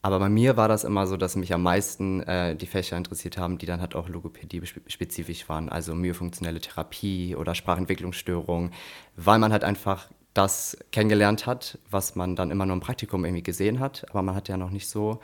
Aber 0.01 0.19
bei 0.19 0.29
mir 0.29 0.57
war 0.57 0.67
das 0.67 0.83
immer 0.83 1.07
so, 1.07 1.17
dass 1.17 1.35
mich 1.35 1.53
am 1.53 1.63
meisten 1.63 2.21
äh, 2.21 2.55
die 2.55 2.67
Fächer 2.67 2.97
interessiert 2.97 3.37
haben, 3.37 3.57
die 3.57 3.65
dann 3.65 3.81
halt 3.81 3.95
auch 3.95 4.07
Logopädie-spezifisch 4.07 5.49
waren, 5.49 5.69
also 5.69 5.95
myofunktionelle 5.95 6.61
Therapie 6.61 7.35
oder 7.35 7.55
Sprachentwicklungsstörungen, 7.55 8.71
weil 9.15 9.39
man 9.39 9.51
halt 9.51 9.63
einfach 9.63 10.09
das 10.33 10.77
kennengelernt 10.91 11.47
hat, 11.47 11.79
was 11.89 12.15
man 12.15 12.35
dann 12.35 12.51
immer 12.51 12.65
nur 12.65 12.75
im 12.75 12.79
Praktikum 12.79 13.25
irgendwie 13.25 13.43
gesehen 13.43 13.79
hat, 13.79 14.05
aber 14.11 14.21
man 14.21 14.35
hat 14.35 14.47
ja 14.49 14.55
noch 14.57 14.69
nicht 14.69 14.87
so 14.87 15.19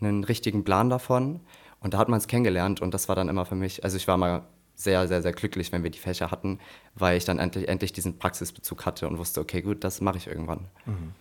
einen 0.00 0.24
richtigen 0.24 0.64
Plan 0.64 0.88
davon. 0.88 1.40
Und 1.80 1.94
da 1.94 1.98
hat 1.98 2.08
man 2.08 2.18
es 2.18 2.26
kennengelernt 2.26 2.80
und 2.80 2.94
das 2.94 3.08
war 3.08 3.16
dann 3.16 3.28
immer 3.28 3.44
für 3.44 3.54
mich, 3.54 3.84
also 3.84 3.96
ich 3.96 4.08
war 4.08 4.16
mal 4.16 4.42
sehr, 4.74 5.06
sehr, 5.08 5.22
sehr 5.22 5.32
glücklich, 5.32 5.72
wenn 5.72 5.82
wir 5.82 5.90
die 5.90 5.98
Fächer 5.98 6.30
hatten, 6.30 6.58
weil 6.94 7.16
ich 7.16 7.24
dann 7.24 7.38
endlich, 7.38 7.68
endlich 7.68 7.92
diesen 7.92 8.18
Praxisbezug 8.18 8.86
hatte 8.86 9.06
und 9.08 9.18
wusste, 9.18 9.40
okay, 9.40 9.62
gut, 9.62 9.84
das 9.84 10.00
mache 10.00 10.16
ich 10.16 10.26
irgendwann. 10.26 10.66
Mhm. 10.84 11.12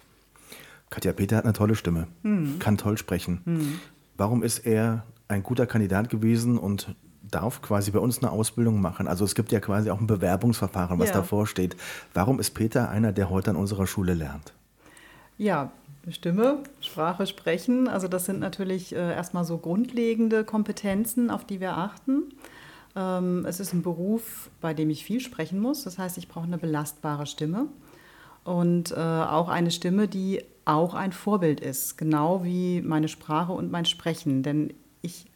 Katja 0.90 1.14
Peter 1.14 1.38
hat 1.38 1.46
eine 1.46 1.54
tolle 1.54 1.76
Stimme, 1.76 2.08
mhm. 2.24 2.60
kann 2.60 2.78
toll 2.78 2.98
sprechen. 2.98 3.42
Mhm. 3.46 3.80
Warum 4.18 4.44
ist 4.44 4.60
er 4.60 5.04
ein 5.28 5.44
guter 5.44 5.66
Kandidat 5.66 6.10
gewesen 6.10 6.58
und 6.58 6.96
darf 7.22 7.62
quasi 7.62 7.92
bei 7.92 8.00
uns 8.00 8.20
eine 8.20 8.32
Ausbildung 8.32 8.82
machen? 8.82 9.08
Also 9.08 9.26
es 9.26 9.36
gibt 9.36 9.52
ja 9.52 9.60
quasi 9.60 9.90
auch 9.90 10.00
ein 10.00 10.08
Bewerbungsverfahren, 10.08 11.00
was 11.00 11.10
ja. 11.10 11.16
davor 11.16 11.48
steht. 11.48 11.76
Warum 12.14 12.40
ist 12.40 12.52
Peter 12.52 12.90
einer, 12.90 13.12
der 13.12 13.30
heute 13.30 13.50
an 13.50 13.56
unserer 13.56 13.88
Schule 13.88 14.14
lernt? 14.14 14.54
Ja, 15.38 15.72
Stimme, 16.10 16.60
Sprache, 16.82 17.26
Sprechen. 17.26 17.88
Also 17.88 18.08
das 18.08 18.26
sind 18.26 18.40
natürlich 18.40 18.94
äh, 18.94 19.14
erstmal 19.14 19.44
so 19.44 19.58
grundlegende 19.58 20.44
Kompetenzen, 20.44 21.32
auf 21.32 21.46
die 21.46 21.60
wir 21.60 21.76
achten. 21.78 22.24
Ähm, 22.96 23.44
es 23.46 23.60
ist 23.60 23.74
ein 23.74 23.82
Beruf, 23.82 24.50
bei 24.62 24.74
dem 24.74 24.90
ich 24.90 25.04
viel 25.04 25.20
sprechen 25.20 25.60
muss. 25.60 25.84
Das 25.84 25.98
heißt, 25.98 26.18
ich 26.18 26.28
brauche 26.28 26.46
eine 26.46 26.58
belastbare 26.60 27.26
Stimme. 27.26 27.68
und 28.46 28.92
äh, 28.92 28.96
auch 28.96 29.50
eine 29.50 29.72
Stimme, 29.72 30.08
die 30.08 30.42
auch 30.66 30.94
ein 30.94 31.12
Vorbild 31.12 31.60
ist, 31.60 31.98
genau 31.98 32.44
wie 32.44 32.82
meine 32.82 33.08
Sprache 33.08 33.54
und 33.54 33.72
mein 33.72 33.86
Sprechen. 33.86 34.44
Denn 34.44 34.74
ich 35.02 35.28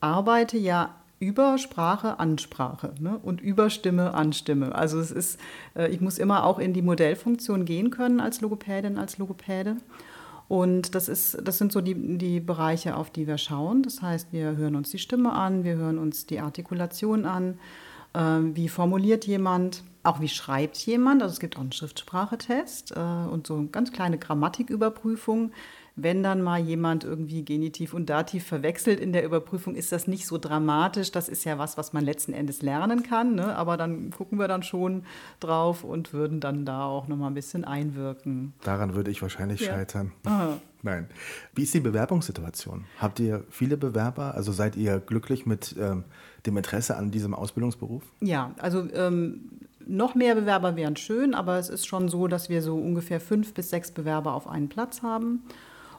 arbeite 0.00 0.58
ja 0.58 0.94
über 1.20 1.56
Sprache 1.58 2.18
an 2.18 2.38
Sprache 2.38 2.92
ne? 3.00 3.18
und 3.22 3.40
über 3.40 3.70
Stimme 3.70 4.14
an 4.14 4.32
Stimme. 4.32 4.74
Also 4.74 4.98
es 4.98 5.10
ist, 5.10 5.40
äh, 5.74 5.88
ich 5.88 6.00
muss 6.00 6.18
immer 6.18 6.44
auch 6.44 6.58
in 6.58 6.74
die 6.74 6.82
Modellfunktion 6.82 7.64
gehen 7.64 7.90
können 7.90 8.20
als 8.20 8.40
Logopädin, 8.40 8.98
als 8.98 9.18
Logopäde. 9.18 9.76
Und 10.48 10.94
das, 10.94 11.08
ist, 11.08 11.38
das 11.42 11.56
sind 11.56 11.72
so 11.72 11.80
die, 11.80 12.18
die 12.18 12.40
Bereiche, 12.40 12.96
auf 12.96 13.10
die 13.10 13.26
wir 13.26 13.38
schauen. 13.38 13.82
Das 13.82 14.02
heißt, 14.02 14.32
wir 14.32 14.56
hören 14.56 14.76
uns 14.76 14.90
die 14.90 14.98
Stimme 14.98 15.32
an, 15.32 15.64
wir 15.64 15.76
hören 15.76 15.98
uns 15.98 16.26
die 16.26 16.40
Artikulation 16.40 17.24
an, 17.24 17.58
wie 18.14 18.68
formuliert 18.68 19.26
jemand, 19.26 19.82
auch 20.04 20.20
wie 20.20 20.28
schreibt 20.28 20.76
jemand. 20.78 21.22
Also 21.22 21.32
es 21.32 21.40
gibt 21.40 21.56
auch 21.56 21.62
einen 21.62 21.72
Schriftsprachetest 21.72 22.92
äh, 22.92 23.00
und 23.00 23.46
so 23.46 23.56
eine 23.56 23.68
ganz 23.68 23.90
kleine 23.90 24.18
Grammatiküberprüfung. 24.18 25.50
Wenn 25.96 26.24
dann 26.24 26.42
mal 26.42 26.58
jemand 26.58 27.04
irgendwie 27.04 27.44
Genitiv 27.44 27.94
und 27.94 28.10
Dativ 28.10 28.44
verwechselt 28.44 28.98
in 28.98 29.12
der 29.12 29.24
Überprüfung, 29.24 29.76
ist 29.76 29.92
das 29.92 30.08
nicht 30.08 30.26
so 30.26 30.38
dramatisch. 30.38 31.12
Das 31.12 31.28
ist 31.28 31.44
ja 31.44 31.56
was, 31.56 31.78
was 31.78 31.92
man 31.92 32.04
letzten 32.04 32.32
Endes 32.32 32.62
lernen 32.62 33.04
kann. 33.04 33.36
Ne? 33.36 33.56
Aber 33.56 33.76
dann 33.76 34.10
gucken 34.10 34.38
wir 34.38 34.48
dann 34.48 34.64
schon 34.64 35.04
drauf 35.38 35.84
und 35.84 36.12
würden 36.12 36.40
dann 36.40 36.66
da 36.66 36.84
auch 36.84 37.06
noch 37.06 37.16
mal 37.16 37.28
ein 37.28 37.34
bisschen 37.34 37.64
einwirken. 37.64 38.54
Daran 38.64 38.94
würde 38.94 39.12
ich 39.12 39.22
wahrscheinlich 39.22 39.60
ja. 39.60 39.72
scheitern. 39.72 40.12
Aha. 40.24 40.58
Nein. 40.82 41.08
Wie 41.54 41.62
ist 41.62 41.72
die 41.72 41.80
Bewerbungssituation? 41.80 42.84
Habt 42.98 43.20
ihr 43.20 43.44
viele 43.48 43.76
Bewerber? 43.76 44.34
Also 44.34 44.52
seid 44.52 44.76
ihr 44.76 44.98
glücklich 44.98 45.46
mit 45.46 45.76
ähm, 45.78 46.04
dem 46.46 46.56
Interesse 46.56 46.96
an 46.96 47.10
diesem 47.10 47.34
Ausbildungsberuf? 47.34 48.02
Ja, 48.20 48.52
also 48.58 48.86
ähm, 48.92 49.50
noch 49.86 50.14
mehr 50.14 50.34
Bewerber 50.34 50.76
wären 50.76 50.96
schön, 50.96 51.34
aber 51.34 51.58
es 51.58 51.68
ist 51.68 51.86
schon 51.86 52.08
so, 52.08 52.26
dass 52.26 52.48
wir 52.48 52.62
so 52.62 52.76
ungefähr 52.76 53.20
fünf 53.20 53.54
bis 53.54 53.70
sechs 53.70 53.90
Bewerber 53.90 54.34
auf 54.34 54.46
einen 54.46 54.68
Platz 54.68 55.02
haben 55.02 55.42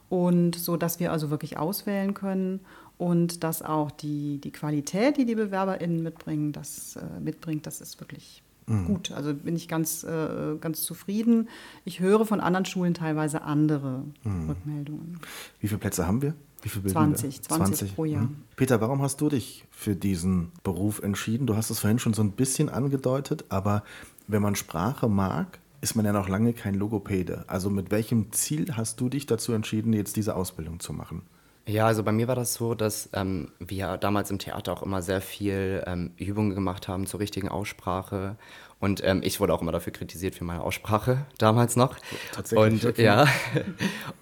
und 0.10 0.56
so, 0.56 0.78
dass 0.78 1.00
wir 1.00 1.12
also 1.12 1.30
wirklich 1.30 1.58
auswählen 1.58 2.14
können 2.14 2.62
und 2.98 3.44
dass 3.44 3.62
auch 3.62 3.92
die, 3.92 4.40
die 4.40 4.52
Qualität, 4.52 5.18
die 5.18 5.25
die 5.25 5.36
BewerberInnen 5.36 6.02
mitbringen, 6.02 6.52
das 6.52 6.96
äh, 6.96 7.20
mitbringt, 7.20 7.68
das 7.68 7.82
ist 7.82 8.00
wirklich 8.00 8.44
mhm. 8.68 8.86
gut. 8.86 9.12
Also 9.12 9.34
bin 9.34 9.56
ich 9.56 9.68
ganz, 9.68 10.04
äh, 10.04 10.56
ganz 10.60 10.84
zufrieden. 10.84 11.50
Ich 11.84 12.00
höre 12.00 12.25
von 12.25 12.40
anderen 12.40 12.66
Schulen 12.66 12.94
teilweise 12.94 13.42
andere 13.42 14.04
mhm. 14.24 14.50
Rückmeldungen. 14.50 15.20
Wie 15.60 15.68
viele 15.68 15.80
Plätze 15.80 16.08
haben 16.08 16.22
wir? 16.22 16.34
Wie 16.66 16.70
viele 16.70 16.88
20, 16.88 17.44
20, 17.44 17.76
20, 17.76 17.96
pro 17.96 18.06
Jahr. 18.06 18.24
Mhm. 18.24 18.38
Peter, 18.56 18.82
warum 18.82 19.04
hast 19.04 19.22
du 19.22 19.30
dich 19.30 19.66
für 19.70 19.96
diesen 19.96 20.52
Beruf 20.64 21.00
entschieden? 21.00 21.46
Du 21.46 21.56
hast 21.56 21.70
es 21.70 21.80
vorhin 21.80 22.00
schon 22.00 22.16
so 22.16 22.24
ein 22.24 22.32
bisschen 22.32 22.70
angedeutet, 22.70 23.46
aber 23.50 23.84
wenn 24.28 24.42
man 24.42 24.56
Sprache 24.56 25.08
mag, 25.08 25.60
ist 25.82 25.96
man 25.96 26.06
ja 26.06 26.12
noch 26.12 26.28
lange 26.28 26.54
kein 26.54 26.74
Logopäde. 26.74 27.44
Also 27.46 27.70
mit 27.70 27.92
welchem 27.92 28.32
Ziel 28.32 28.76
hast 28.76 29.00
du 29.00 29.10
dich 29.10 29.28
dazu 29.28 29.54
entschieden, 29.54 29.94
jetzt 29.94 30.16
diese 30.16 30.36
Ausbildung 30.36 30.80
zu 30.80 30.92
machen? 30.92 31.22
Ja, 31.68 31.88
also 31.88 32.04
bei 32.04 32.12
mir 32.12 32.28
war 32.28 32.36
das 32.36 32.54
so, 32.54 32.76
dass 32.76 33.10
ähm, 33.14 33.52
wir 33.60 33.98
damals 33.98 34.30
im 34.30 34.38
Theater 34.38 34.74
auch 34.74 34.84
immer 34.84 35.02
sehr 35.02 35.22
viel 35.22 35.84
ähm, 35.88 36.12
Übungen 36.18 36.54
gemacht 36.54 36.88
haben 36.88 37.08
zur 37.08 37.20
richtigen 37.20 37.50
Aussprache. 37.50 38.38
Und 38.80 39.04
ähm, 39.04 39.22
ich 39.24 39.40
wurde 39.40 39.54
auch 39.54 39.62
immer 39.62 39.72
dafür 39.72 39.92
kritisiert 39.92 40.36
für 40.36 40.44
meine 40.44 40.62
Aussprache 40.62 41.26
damals 41.40 41.76
noch. 41.76 41.96
Tatsächlich. 42.34 42.84
Und 42.84 42.90
okay. 42.90 43.04
ja, 43.04 43.28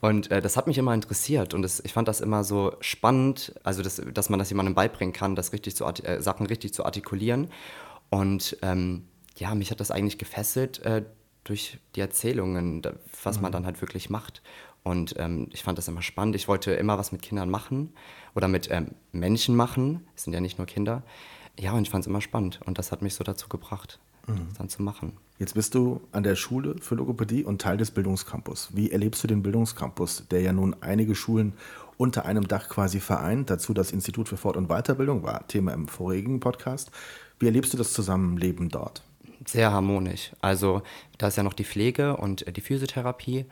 und 0.03 0.31
äh, 0.31 0.41
das 0.41 0.57
hat 0.57 0.67
mich 0.67 0.77
immer 0.77 0.93
interessiert 0.93 1.53
und 1.53 1.61
das, 1.61 1.79
ich 1.79 1.93
fand 1.93 2.09
das 2.09 2.19
immer 2.19 2.43
so 2.43 2.75
spannend, 2.81 3.55
also 3.63 3.81
das, 3.81 4.01
dass 4.13 4.29
man 4.29 4.37
das 4.37 4.49
jemandem 4.49 4.75
beibringen 4.75 5.13
kann, 5.13 5.33
das 5.33 5.53
richtig 5.53 5.77
zu 5.77 5.85
äh, 5.85 6.21
Sachen 6.21 6.45
richtig 6.45 6.73
zu 6.73 6.83
artikulieren. 6.83 7.47
Und 8.09 8.57
ähm, 8.61 9.05
ja, 9.37 9.55
mich 9.55 9.71
hat 9.71 9.79
das 9.79 9.91
eigentlich 9.91 10.17
gefesselt. 10.17 10.79
Äh, 10.79 11.03
durch 11.45 11.79
die 11.95 12.01
Erzählungen, 12.01 12.81
was 13.23 13.37
mhm. 13.37 13.43
man 13.43 13.51
dann 13.53 13.65
halt 13.65 13.81
wirklich 13.81 14.09
macht. 14.09 14.41
Und 14.83 15.15
ähm, 15.17 15.47
ich 15.53 15.63
fand 15.63 15.77
das 15.77 15.87
immer 15.87 16.01
spannend. 16.01 16.35
Ich 16.35 16.49
wollte 16.49 16.73
immer 16.73 16.97
was 16.97 17.13
mit 17.13 17.21
Kindern 17.21 17.49
machen 17.49 17.93
oder 18.35 18.49
mit 18.49 18.69
ähm, 18.71 18.95
Menschen 19.13 19.55
machen. 19.55 20.05
Es 20.17 20.23
sind 20.23 20.33
ja 20.33 20.41
nicht 20.41 20.57
nur 20.57 20.67
Kinder. 20.67 21.03
Ja, 21.57 21.71
und 21.71 21.83
ich 21.83 21.89
fand 21.89 22.03
es 22.03 22.07
immer 22.07 22.21
spannend. 22.21 22.59
Und 22.65 22.77
das 22.77 22.91
hat 22.91 23.01
mich 23.01 23.15
so 23.15 23.23
dazu 23.23 23.47
gebracht, 23.47 23.99
mhm. 24.27 24.47
das 24.49 24.57
dann 24.57 24.69
zu 24.69 24.83
machen. 24.83 25.17
Jetzt 25.39 25.55
bist 25.55 25.75
du 25.75 26.01
an 26.11 26.23
der 26.23 26.35
Schule 26.35 26.75
für 26.79 26.95
Logopädie 26.95 27.43
und 27.43 27.61
Teil 27.61 27.77
des 27.77 27.91
Bildungscampus. 27.91 28.69
Wie 28.73 28.91
erlebst 28.91 29.23
du 29.23 29.27
den 29.27 29.43
Bildungscampus, 29.43 30.27
der 30.29 30.41
ja 30.41 30.53
nun 30.53 30.75
einige 30.81 31.15
Schulen 31.15 31.53
unter 31.97 32.25
einem 32.25 32.47
Dach 32.47 32.69
quasi 32.69 32.99
vereint? 32.99 33.49
Dazu 33.49 33.73
das 33.73 33.91
Institut 33.91 34.29
für 34.29 34.37
Fort- 34.37 34.57
und 34.57 34.67
Weiterbildung 34.67 35.23
war 35.23 35.47
Thema 35.47 35.73
im 35.73 35.87
vorigen 35.87 36.39
Podcast. 36.39 36.91
Wie 37.39 37.47
erlebst 37.47 37.73
du 37.73 37.77
das 37.77 37.93
Zusammenleben 37.93 38.69
dort? 38.69 39.03
sehr 39.47 39.71
harmonisch. 39.71 40.31
Also 40.41 40.81
da 41.17 41.27
ist 41.27 41.37
ja 41.37 41.43
noch 41.43 41.53
die 41.53 41.63
Pflege 41.63 42.17
und 42.17 42.47
äh, 42.47 42.51
die 42.51 42.61
Physiotherapie 42.61 43.45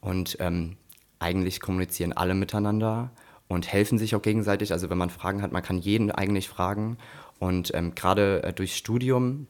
und 0.00 0.36
ähm, 0.40 0.76
eigentlich 1.18 1.60
kommunizieren 1.60 2.12
alle 2.12 2.34
miteinander 2.34 3.10
und 3.48 3.70
helfen 3.72 3.98
sich 3.98 4.14
auch 4.14 4.22
gegenseitig. 4.22 4.72
Also 4.72 4.90
wenn 4.90 4.98
man 4.98 5.10
Fragen 5.10 5.42
hat, 5.42 5.52
man 5.52 5.62
kann 5.62 5.78
jeden 5.78 6.10
eigentlich 6.10 6.48
fragen 6.48 6.98
und 7.38 7.72
ähm, 7.74 7.94
gerade 7.94 8.42
äh, 8.42 8.52
durchs 8.52 8.76
Studium 8.76 9.46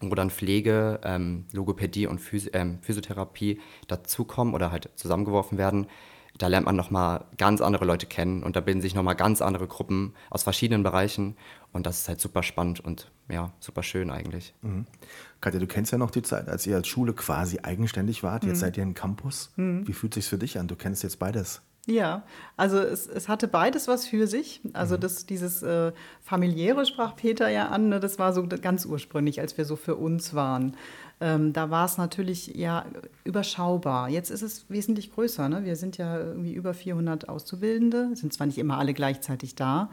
wo 0.00 0.14
dann 0.14 0.30
Pflege, 0.30 1.00
ähm, 1.04 1.44
Logopädie 1.52 2.06
und 2.06 2.20
Physi 2.20 2.50
ähm, 2.52 2.78
Physiotherapie 2.80 3.60
dazukommen 3.86 4.54
oder 4.54 4.72
halt 4.72 4.90
zusammengeworfen 4.94 5.58
werden, 5.58 5.86
da 6.38 6.46
lernt 6.46 6.64
man 6.64 6.76
nochmal 6.76 7.24
ganz 7.36 7.60
andere 7.60 7.84
Leute 7.84 8.06
kennen 8.06 8.42
und 8.42 8.56
da 8.56 8.60
bilden 8.60 8.80
sich 8.80 8.94
nochmal 8.94 9.16
ganz 9.16 9.42
andere 9.42 9.66
Gruppen 9.66 10.14
aus 10.30 10.42
verschiedenen 10.42 10.82
Bereichen 10.82 11.36
und 11.72 11.86
das 11.86 12.00
ist 12.00 12.08
halt 12.08 12.20
super 12.20 12.42
spannend 12.42 12.80
und 12.80 13.10
ja, 13.28 13.52
super 13.60 13.82
schön 13.82 14.10
eigentlich. 14.10 14.54
Mhm. 14.62 14.86
Katja, 15.40 15.60
du 15.60 15.66
kennst 15.66 15.92
ja 15.92 15.98
noch 15.98 16.10
die 16.10 16.22
Zeit, 16.22 16.48
als 16.48 16.66
ihr 16.66 16.76
als 16.76 16.88
Schule 16.88 17.12
quasi 17.12 17.60
eigenständig 17.62 18.22
wart. 18.22 18.44
Jetzt 18.44 18.56
mhm. 18.56 18.60
seid 18.60 18.76
ihr 18.76 18.82
ein 18.84 18.94
Campus. 18.94 19.52
Mhm. 19.56 19.86
Wie 19.86 19.92
fühlt 19.92 20.16
es 20.16 20.24
sich 20.24 20.30
für 20.30 20.38
dich 20.38 20.58
an? 20.58 20.66
Du 20.66 20.76
kennst 20.76 21.02
jetzt 21.02 21.18
beides. 21.18 21.62
Ja, 21.86 22.24
also 22.56 22.78
es, 22.78 23.06
es 23.06 23.28
hatte 23.28 23.48
beides 23.48 23.88
was 23.88 24.06
für 24.06 24.26
sich. 24.26 24.60
Also 24.74 24.96
mhm. 24.96 25.00
das, 25.00 25.26
dieses 25.26 25.62
äh, 25.62 25.92
familiäre 26.20 26.84
sprach 26.86 27.16
Peter 27.16 27.48
ja 27.48 27.68
an, 27.68 27.88
ne? 27.88 28.00
das 28.00 28.18
war 28.18 28.32
so 28.32 28.46
ganz 28.46 28.84
ursprünglich, 28.84 29.40
als 29.40 29.56
wir 29.56 29.64
so 29.64 29.76
für 29.76 29.96
uns 29.96 30.34
waren. 30.34 30.76
Ähm, 31.22 31.52
da 31.52 31.70
war 31.70 31.84
es 31.84 31.98
natürlich 31.98 32.48
ja 32.54 32.86
überschaubar. 33.24 34.08
Jetzt 34.08 34.30
ist 34.30 34.42
es 34.42 34.66
wesentlich 34.70 35.12
größer. 35.12 35.48
Ne? 35.48 35.64
Wir 35.64 35.76
sind 35.76 35.98
ja 35.98 36.18
irgendwie 36.18 36.52
über 36.52 36.72
400 36.74 37.28
Auszubildende, 37.28 38.14
sind 38.14 38.32
zwar 38.32 38.46
nicht 38.46 38.58
immer 38.58 38.78
alle 38.78 38.94
gleichzeitig 38.94 39.54
da, 39.54 39.90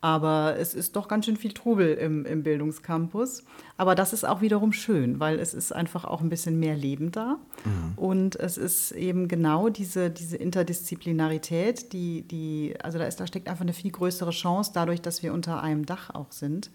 aber 0.00 0.56
es 0.58 0.74
ist 0.74 0.94
doch 0.94 1.08
ganz 1.08 1.24
schön 1.24 1.36
viel 1.36 1.52
Trubel 1.52 1.94
im, 1.94 2.24
im 2.26 2.42
Bildungscampus. 2.42 3.44
Aber 3.76 3.94
das 3.94 4.12
ist 4.12 4.24
auch 4.24 4.40
wiederum 4.40 4.72
schön, 4.72 5.20
weil 5.20 5.38
es 5.38 5.54
ist 5.54 5.72
einfach 5.72 6.04
auch 6.04 6.20
ein 6.20 6.28
bisschen 6.28 6.60
mehr 6.60 6.76
Leben 6.76 7.10
da. 7.12 7.38
Mhm. 7.64 7.92
Und 7.96 8.36
es 8.36 8.56
ist 8.58 8.92
eben 8.92 9.26
genau 9.26 9.68
diese, 9.68 10.10
diese 10.10 10.36
Interdisziplinarität, 10.36 11.92
die, 11.92 12.22
die, 12.22 12.74
also 12.82 12.98
da, 12.98 13.06
ist, 13.06 13.20
da 13.20 13.26
steckt 13.26 13.48
einfach 13.48 13.62
eine 13.62 13.72
viel 13.72 13.90
größere 13.90 14.30
Chance, 14.30 14.70
dadurch, 14.74 15.00
dass 15.00 15.22
wir 15.22 15.32
unter 15.32 15.62
einem 15.62 15.86
Dach 15.86 16.10
auch 16.10 16.30
sind. 16.30 16.70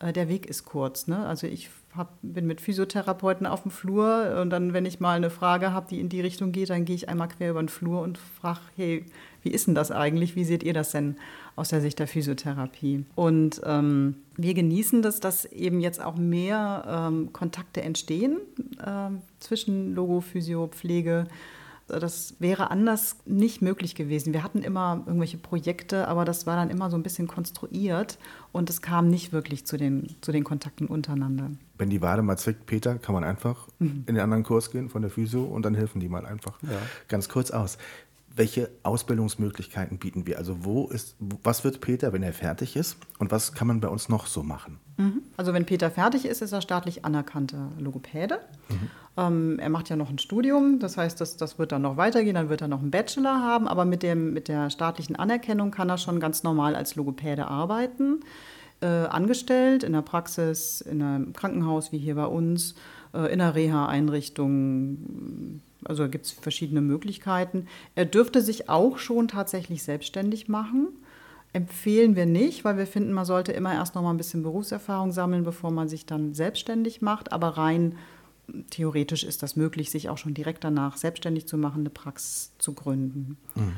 Äh, 0.00 0.12
der 0.12 0.28
Weg 0.28 0.46
ist 0.46 0.64
kurz. 0.64 1.06
Ne? 1.06 1.24
Also 1.26 1.46
ich 1.46 1.70
hab, 1.96 2.18
bin 2.22 2.46
mit 2.46 2.60
Physiotherapeuten 2.60 3.46
auf 3.46 3.62
dem 3.62 3.70
Flur 3.70 4.38
und 4.40 4.50
dann, 4.50 4.72
wenn 4.72 4.86
ich 4.86 5.00
mal 5.00 5.16
eine 5.16 5.30
Frage 5.30 5.72
habe, 5.72 5.88
die 5.90 6.00
in 6.00 6.08
die 6.08 6.20
Richtung 6.20 6.52
geht, 6.52 6.70
dann 6.70 6.84
gehe 6.84 6.96
ich 6.96 7.08
einmal 7.08 7.28
quer 7.28 7.50
über 7.50 7.62
den 7.62 7.68
Flur 7.68 8.00
und 8.02 8.18
frage, 8.18 8.60
hey, 8.76 9.04
wie 9.42 9.50
ist 9.50 9.66
denn 9.66 9.74
das 9.74 9.90
eigentlich? 9.90 10.36
Wie 10.36 10.44
seht 10.44 10.62
ihr 10.62 10.72
das 10.74 10.90
denn 10.90 11.16
aus 11.56 11.70
der 11.70 11.80
Sicht 11.80 11.98
der 11.98 12.06
Physiotherapie? 12.06 13.04
Und 13.14 13.60
ähm, 13.64 14.16
wir 14.36 14.54
genießen 14.54 15.02
das, 15.02 15.20
dass 15.20 15.44
eben 15.46 15.80
jetzt 15.80 16.02
auch 16.02 16.16
mehr 16.16 16.84
ähm, 16.86 17.32
Kontakte 17.32 17.82
entstehen 17.82 18.38
äh, 18.78 19.10
zwischen 19.40 19.94
Logo, 19.94 20.20
Physio, 20.20 20.68
Pflege. 20.68 21.26
Das 21.98 22.34
wäre 22.38 22.70
anders 22.70 23.16
nicht 23.26 23.62
möglich 23.62 23.94
gewesen. 23.94 24.32
Wir 24.32 24.42
hatten 24.42 24.62
immer 24.62 25.02
irgendwelche 25.06 25.38
Projekte, 25.38 26.08
aber 26.08 26.24
das 26.24 26.46
war 26.46 26.56
dann 26.56 26.70
immer 26.70 26.90
so 26.90 26.96
ein 26.96 27.02
bisschen 27.02 27.26
konstruiert 27.26 28.18
und 28.52 28.70
es 28.70 28.82
kam 28.82 29.08
nicht 29.08 29.32
wirklich 29.32 29.66
zu 29.66 29.76
den, 29.76 30.16
zu 30.20 30.32
den 30.32 30.44
Kontakten 30.44 30.86
untereinander. 30.86 31.50
Wenn 31.78 31.90
die 31.90 32.02
Wade 32.02 32.22
mal 32.22 32.36
zwickt, 32.36 32.66
Peter, 32.66 32.98
kann 32.98 33.14
man 33.14 33.24
einfach 33.24 33.68
mhm. 33.78 34.04
in 34.06 34.14
den 34.14 34.20
anderen 34.20 34.44
Kurs 34.44 34.70
gehen 34.70 34.88
von 34.88 35.02
der 35.02 35.10
Physio 35.10 35.42
und 35.44 35.64
dann 35.64 35.74
helfen 35.74 36.00
die 36.00 36.08
mal 36.08 36.26
einfach. 36.26 36.58
Ja. 36.62 36.78
Ganz 37.08 37.28
kurz 37.28 37.50
aus 37.50 37.78
welche 38.40 38.70
Ausbildungsmöglichkeiten 38.84 39.98
bieten 39.98 40.26
wir? 40.26 40.38
Also 40.38 40.64
wo 40.64 40.88
ist, 40.88 41.14
was 41.18 41.62
wird 41.62 41.82
Peter, 41.82 42.14
wenn 42.14 42.22
er 42.22 42.32
fertig 42.32 42.74
ist 42.74 42.96
und 43.18 43.30
was 43.30 43.52
kann 43.52 43.68
man 43.68 43.82
bei 43.82 43.88
uns 43.88 44.08
noch 44.08 44.26
so 44.26 44.42
machen? 44.42 44.80
Mhm. 44.96 45.20
Also 45.36 45.52
wenn 45.52 45.66
Peter 45.66 45.90
fertig 45.90 46.24
ist, 46.24 46.40
ist 46.40 46.52
er 46.52 46.62
staatlich 46.62 47.04
anerkannter 47.04 47.70
Logopäde. 47.78 48.38
Mhm. 48.70 48.90
Ähm, 49.18 49.58
er 49.58 49.68
macht 49.68 49.90
ja 49.90 49.96
noch 49.96 50.08
ein 50.08 50.18
Studium, 50.18 50.78
das 50.78 50.96
heißt, 50.96 51.20
das, 51.20 51.36
das 51.36 51.58
wird 51.58 51.70
dann 51.70 51.82
noch 51.82 51.98
weitergehen, 51.98 52.34
dann 52.34 52.48
wird 52.48 52.62
er 52.62 52.68
noch 52.68 52.80
einen 52.80 52.90
Bachelor 52.90 53.42
haben, 53.42 53.68
aber 53.68 53.84
mit, 53.84 54.02
dem, 54.02 54.32
mit 54.32 54.48
der 54.48 54.70
staatlichen 54.70 55.16
Anerkennung 55.16 55.70
kann 55.70 55.90
er 55.90 55.98
schon 55.98 56.18
ganz 56.18 56.42
normal 56.42 56.74
als 56.74 56.96
Logopäde 56.96 57.46
arbeiten. 57.46 58.20
Äh, 58.80 58.86
angestellt 58.86 59.82
in 59.82 59.92
der 59.92 60.00
Praxis, 60.00 60.80
in 60.80 61.02
einem 61.02 61.34
Krankenhaus 61.34 61.92
wie 61.92 61.98
hier 61.98 62.14
bei 62.14 62.24
uns, 62.24 62.74
äh, 63.12 63.30
in 63.30 63.42
einer 63.42 63.54
Reha-Einrichtung, 63.54 65.49
also 65.90 66.08
gibt 66.08 66.24
es 66.26 66.32
verschiedene 66.32 66.80
Möglichkeiten. 66.80 67.66
Er 67.94 68.06
dürfte 68.06 68.40
sich 68.40 68.68
auch 68.70 68.98
schon 68.98 69.28
tatsächlich 69.28 69.82
selbstständig 69.82 70.48
machen. 70.48 70.88
Empfehlen 71.52 72.14
wir 72.14 72.26
nicht, 72.26 72.64
weil 72.64 72.78
wir 72.78 72.86
finden, 72.86 73.12
man 73.12 73.24
sollte 73.24 73.52
immer 73.52 73.74
erst 73.74 73.96
noch 73.96 74.02
mal 74.02 74.10
ein 74.10 74.16
bisschen 74.16 74.42
Berufserfahrung 74.42 75.10
sammeln, 75.10 75.42
bevor 75.42 75.72
man 75.72 75.88
sich 75.88 76.06
dann 76.06 76.32
selbstständig 76.32 77.02
macht. 77.02 77.32
Aber 77.32 77.48
rein 77.48 77.96
theoretisch 78.70 79.24
ist 79.24 79.42
das 79.42 79.56
möglich, 79.56 79.90
sich 79.90 80.08
auch 80.08 80.18
schon 80.18 80.32
direkt 80.32 80.64
danach 80.64 80.96
selbstständig 80.96 81.46
zu 81.46 81.58
machen, 81.58 81.80
eine 81.80 81.90
Praxis 81.90 82.52
zu 82.58 82.72
gründen. 82.72 83.36
Mhm. 83.56 83.74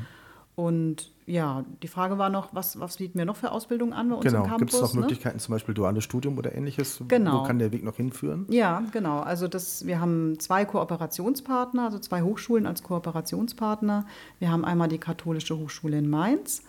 Und 0.55 1.11
ja, 1.25 1.65
die 1.81 1.87
Frage 1.87 2.19
war 2.19 2.29
noch, 2.29 2.53
was, 2.53 2.79
was 2.79 2.97
bieten 2.97 3.17
wir 3.17 3.25
noch 3.25 3.37
für 3.37 3.51
Ausbildung 3.51 3.91
an 3.91 4.09
bei 4.09 4.15
uns 4.15 4.25
genau. 4.25 4.43
im 4.43 4.49
Campus? 4.49 4.59
Gibt 4.59 4.73
es 4.73 4.81
noch 4.81 4.93
ne? 4.93 5.01
Möglichkeiten, 5.01 5.39
zum 5.39 5.53
Beispiel 5.53 5.73
duales 5.73 6.03
Studium 6.03 6.37
oder 6.37 6.53
ähnliches? 6.53 7.01
Genau. 7.07 7.41
Wo 7.41 7.43
kann 7.43 7.57
der 7.57 7.71
Weg 7.71 7.83
noch 7.83 7.95
hinführen? 7.95 8.45
Ja, 8.49 8.83
genau. 8.91 9.19
Also 9.19 9.47
das, 9.47 9.87
wir 9.87 9.99
haben 9.99 10.39
zwei 10.39 10.65
Kooperationspartner, 10.65 11.85
also 11.85 11.97
zwei 11.97 12.21
Hochschulen 12.21 12.67
als 12.67 12.83
Kooperationspartner. 12.83 14.05
Wir 14.37 14.51
haben 14.51 14.63
einmal 14.63 14.89
die 14.89 14.99
Katholische 14.99 15.57
Hochschule 15.57 15.97
in 15.97 16.09
Mainz 16.09 16.61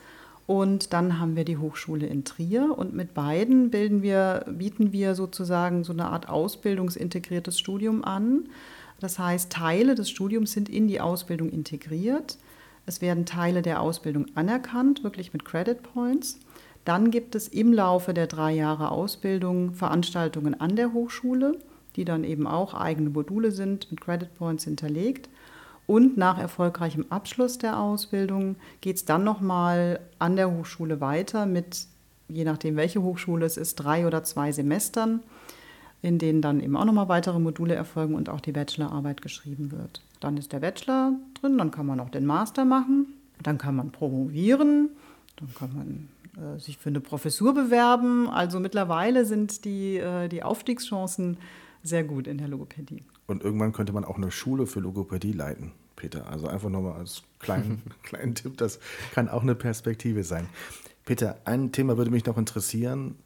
und 0.47 0.93
dann 0.95 1.19
haben 1.19 1.37
wir 1.37 1.45
die 1.45 1.59
Hochschule 1.59 2.07
in 2.07 2.25
Trier 2.25 2.75
und 2.77 2.95
mit 2.95 3.13
beiden 3.13 3.71
bilden 3.71 4.03
wir, 4.03 4.45
bieten 4.49 4.93
wir 4.93 5.15
sozusagen 5.15 5.85
so 5.85 5.93
eine 5.93 6.07
Art 6.07 6.29
ausbildungsintegriertes 6.29 7.59
Studium 7.59 8.05
an. 8.05 8.49
Das 9.01 9.19
heißt, 9.19 9.51
Teile 9.51 9.95
des 9.95 10.09
Studiums 10.09 10.53
sind 10.53 10.69
in 10.69 10.87
die 10.87 11.01
Ausbildung 11.01 11.51
integriert. 11.51 12.39
Es 12.87 13.01
werden 13.01 13.25
Teile 13.25 13.63
der 13.63 13.81
Ausbildung 13.81 14.27
anerkannt, 14.35 15.05
wirklich 15.05 15.33
mit 15.33 15.45
Credit 15.45 15.83
Points. 15.83 16.39
Dann 16.85 17.11
gibt 17.11 17.35
es 17.35 17.49
im 17.49 17.73
Laufe 17.73 18.13
der 18.13 18.27
drei 18.27 18.53
Jahre 18.53 18.91
Ausbildung 18.91 19.73
Veranstaltungen 19.73 20.61
an 20.61 20.77
der 20.77 20.93
Hochschule, 20.93 21.59
die 21.97 22.05
dann 22.05 22.25
eben 22.25 22.47
auch 22.47 22.75
eigene 22.75 23.11
Module 23.11 23.53
sind, 23.53 23.91
mit 23.91 24.01
Credit 24.01 24.35
Points 24.37 24.65
hinterlegt. 24.65 25.29
Und 25.87 26.17
nach 26.17 26.39
erfolgreichem 26.39 27.07
Abschluss 27.11 27.59
der 27.59 27.79
Ausbildung 27.79 28.57
geht 28.81 28.97
es 28.97 29.05
dann 29.05 29.25
nochmal 29.25 30.01
an 30.19 30.37
der 30.37 30.51
Hochschule 30.51 31.01
weiter 31.01 31.47
mit, 31.47 31.87
je 32.29 32.45
nachdem 32.45 32.77
welche 32.77 33.03
Hochschule 33.03 33.47
es 33.47 33.57
ist, 33.57 33.77
drei 33.77 34.07
oder 34.07 34.25
zwei 34.25 34.53
Semestern, 34.53 35.21
in 36.03 36.19
denen 36.19 36.43
dann 36.43 36.61
eben 36.61 36.77
auch 36.77 36.85
nochmal 36.85 37.09
weitere 37.09 37.39
Module 37.39 37.75
erfolgen 37.75 38.15
und 38.15 38.29
auch 38.29 38.41
die 38.41 38.53
Bachelorarbeit 38.53 39.23
geschrieben 39.23 39.73
wird. 39.73 40.03
Dann 40.25 40.39
ist 40.39 40.55
der 40.55 40.61
Bachelor 40.61 41.13
drin, 41.39 41.59
dann 41.59 41.71
kann 41.71 41.85
man 41.85 42.01
auch 42.01 42.09
den 42.09 42.25
Master 42.25 42.65
machen, 42.65 43.09
dann 43.43 43.59
kann 43.59 43.77
man 43.77 43.93
promovieren, 43.93 44.89
dann 45.37 45.55
kann 45.55 45.77
man 45.77 46.09
äh, 46.43 46.59
sich 46.59 46.79
für 46.79 46.89
eine 46.89 47.03
Professur 47.03 47.53
bewerben. 47.53 48.31
Also 48.31 48.59
mittlerweile 48.59 49.27
sind 49.27 49.67
die, 49.67 49.99
äh, 49.99 50.29
die 50.29 50.43
Aufstiegschancen 50.43 51.37
sehr 51.83 52.05
gut 52.05 52.27
in 52.27 52.39
der 52.39 52.49
Logopädie. 52.49 53.05
Und 53.27 53.43
irgendwann 53.43 53.75
könnte 53.75 53.93
man 53.93 54.07
auch 54.07 54.17
eine 54.17 54.31
Schule 54.31 54.67
für 54.67 54.81
Logopädie 54.81 55.33
leiten, 55.33 55.73
Peter. 55.95 56.27
Also 56.31 56.47
einfach 56.47 56.71
nochmal 56.71 56.95
als 56.95 57.25
kleinen, 57.39 57.83
kleinen 58.03 58.35
Tipp, 58.35 58.57
das 58.57 58.81
kann 59.13 59.29
auch 59.29 59.43
eine 59.43 59.55
Perspektive 59.55 60.25
sein. 60.25 60.49
Peter, 61.05 61.37
ein 61.45 61.71
Thema 61.71 61.99
würde 61.99 62.11
mich 62.11 62.25
noch 62.25 62.39
interessieren. 62.39 63.17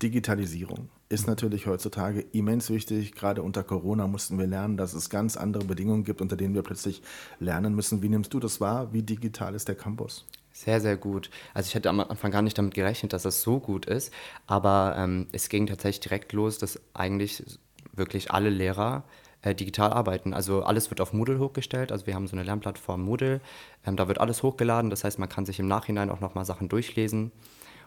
Digitalisierung 0.00 0.88
ist 1.08 1.26
natürlich 1.26 1.66
heutzutage 1.66 2.20
immens 2.32 2.70
wichtig. 2.70 3.14
Gerade 3.14 3.42
unter 3.42 3.64
Corona 3.64 4.06
mussten 4.06 4.38
wir 4.38 4.46
lernen, 4.46 4.76
dass 4.76 4.92
es 4.92 5.08
ganz 5.08 5.36
andere 5.36 5.64
Bedingungen 5.64 6.04
gibt, 6.04 6.20
unter 6.20 6.36
denen 6.36 6.54
wir 6.54 6.62
plötzlich 6.62 7.02
lernen 7.40 7.74
müssen. 7.74 8.02
Wie 8.02 8.08
nimmst 8.08 8.34
du 8.34 8.40
das 8.40 8.60
wahr? 8.60 8.92
Wie 8.92 9.02
digital 9.02 9.54
ist 9.54 9.68
der 9.68 9.74
Campus? 9.74 10.26
Sehr, 10.52 10.80
sehr 10.80 10.96
gut. 10.96 11.30
Also 11.54 11.68
ich 11.68 11.74
hätte 11.74 11.88
am 11.88 12.00
Anfang 12.00 12.30
gar 12.30 12.42
nicht 12.42 12.58
damit 12.58 12.74
gerechnet, 12.74 13.12
dass 13.12 13.22
das 13.22 13.42
so 13.42 13.60
gut 13.60 13.86
ist, 13.86 14.12
aber 14.46 14.96
ähm, 14.98 15.28
es 15.32 15.48
ging 15.48 15.66
tatsächlich 15.66 16.00
direkt 16.00 16.32
los, 16.32 16.58
dass 16.58 16.80
eigentlich 16.94 17.44
wirklich 17.92 18.32
alle 18.32 18.50
Lehrer 18.50 19.04
äh, 19.42 19.54
digital 19.54 19.92
arbeiten. 19.92 20.34
Also 20.34 20.62
alles 20.64 20.90
wird 20.90 21.00
auf 21.00 21.12
Moodle 21.12 21.38
hochgestellt. 21.38 21.92
Also 21.92 22.06
wir 22.06 22.14
haben 22.14 22.26
so 22.26 22.36
eine 22.36 22.42
Lernplattform 22.42 23.02
Moodle. 23.02 23.40
Ähm, 23.86 23.96
da 23.96 24.08
wird 24.08 24.20
alles 24.20 24.42
hochgeladen. 24.42 24.90
Das 24.90 25.04
heißt, 25.04 25.18
man 25.18 25.28
kann 25.28 25.46
sich 25.46 25.60
im 25.60 25.68
Nachhinein 25.68 26.10
auch 26.10 26.20
nochmal 26.20 26.44
Sachen 26.44 26.68
durchlesen. 26.68 27.30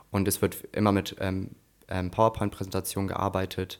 Und 0.09 0.27
es 0.27 0.41
wird 0.41 0.63
immer 0.71 0.91
mit 0.91 1.17
ähm, 1.19 1.51
ähm, 1.91 2.11
PowerPoint-Präsentationen 2.11 3.07
gearbeitet. 3.07 3.79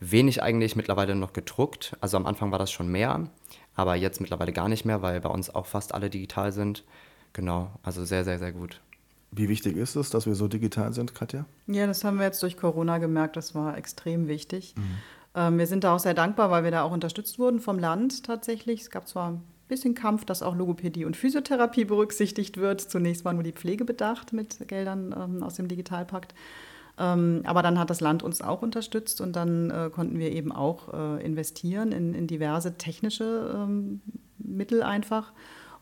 Wenig 0.00 0.42
eigentlich 0.42 0.76
mittlerweile 0.76 1.14
noch 1.14 1.32
gedruckt. 1.32 1.96
Also 2.00 2.16
am 2.16 2.26
Anfang 2.26 2.50
war 2.52 2.58
das 2.58 2.72
schon 2.72 2.88
mehr, 2.88 3.28
aber 3.74 3.94
jetzt 3.94 4.20
mittlerweile 4.20 4.52
gar 4.52 4.68
nicht 4.68 4.84
mehr, 4.84 5.02
weil 5.02 5.20
bei 5.20 5.28
uns 5.28 5.54
auch 5.54 5.66
fast 5.66 5.94
alle 5.94 6.10
digital 6.10 6.52
sind. 6.52 6.84
Genau, 7.32 7.70
also 7.82 8.04
sehr, 8.04 8.24
sehr, 8.24 8.38
sehr 8.38 8.52
gut. 8.52 8.80
Wie 9.30 9.48
wichtig 9.48 9.76
ist 9.76 9.94
es, 9.94 10.10
dass 10.10 10.26
wir 10.26 10.34
so 10.34 10.48
digital 10.48 10.92
sind, 10.92 11.14
Katja? 11.14 11.44
Ja, 11.68 11.86
das 11.86 12.02
haben 12.02 12.18
wir 12.18 12.24
jetzt 12.24 12.42
durch 12.42 12.56
Corona 12.56 12.98
gemerkt, 12.98 13.36
das 13.36 13.54
war 13.54 13.76
extrem 13.76 14.26
wichtig. 14.26 14.74
Mhm. 14.76 14.82
Ähm, 15.34 15.58
wir 15.58 15.66
sind 15.66 15.84
da 15.84 15.94
auch 15.94 16.00
sehr 16.00 16.14
dankbar, 16.14 16.50
weil 16.50 16.64
wir 16.64 16.70
da 16.70 16.82
auch 16.82 16.90
unterstützt 16.90 17.38
wurden 17.38 17.60
vom 17.60 17.78
Land 17.78 18.24
tatsächlich. 18.24 18.80
Es 18.80 18.90
gab 18.90 19.06
zwar 19.06 19.32
ein 19.32 19.42
bisschen 19.68 19.94
Kampf, 19.94 20.24
dass 20.24 20.42
auch 20.42 20.56
Logopädie 20.56 21.04
und 21.04 21.16
Physiotherapie 21.16 21.84
berücksichtigt 21.84 22.56
wird. 22.56 22.80
Zunächst 22.80 23.24
war 23.24 23.32
nur 23.32 23.44
die 23.44 23.52
Pflege 23.52 23.84
bedacht 23.84 24.32
mit 24.32 24.66
Geldern 24.66 25.14
ähm, 25.16 25.42
aus 25.42 25.54
dem 25.54 25.68
Digitalpakt. 25.68 26.34
Ähm, 27.00 27.40
aber 27.44 27.62
dann 27.62 27.78
hat 27.78 27.88
das 27.88 28.00
Land 28.00 28.22
uns 28.22 28.42
auch 28.42 28.60
unterstützt 28.60 29.22
und 29.22 29.34
dann 29.34 29.70
äh, 29.70 29.90
konnten 29.90 30.18
wir 30.18 30.32
eben 30.32 30.52
auch 30.52 30.92
äh, 30.92 31.24
investieren 31.24 31.92
in, 31.92 32.14
in, 32.14 32.26
diverse 32.26 32.76
technische 32.76 33.54
ähm, 33.54 34.02
Mittel 34.38 34.82
einfach. 34.82 35.32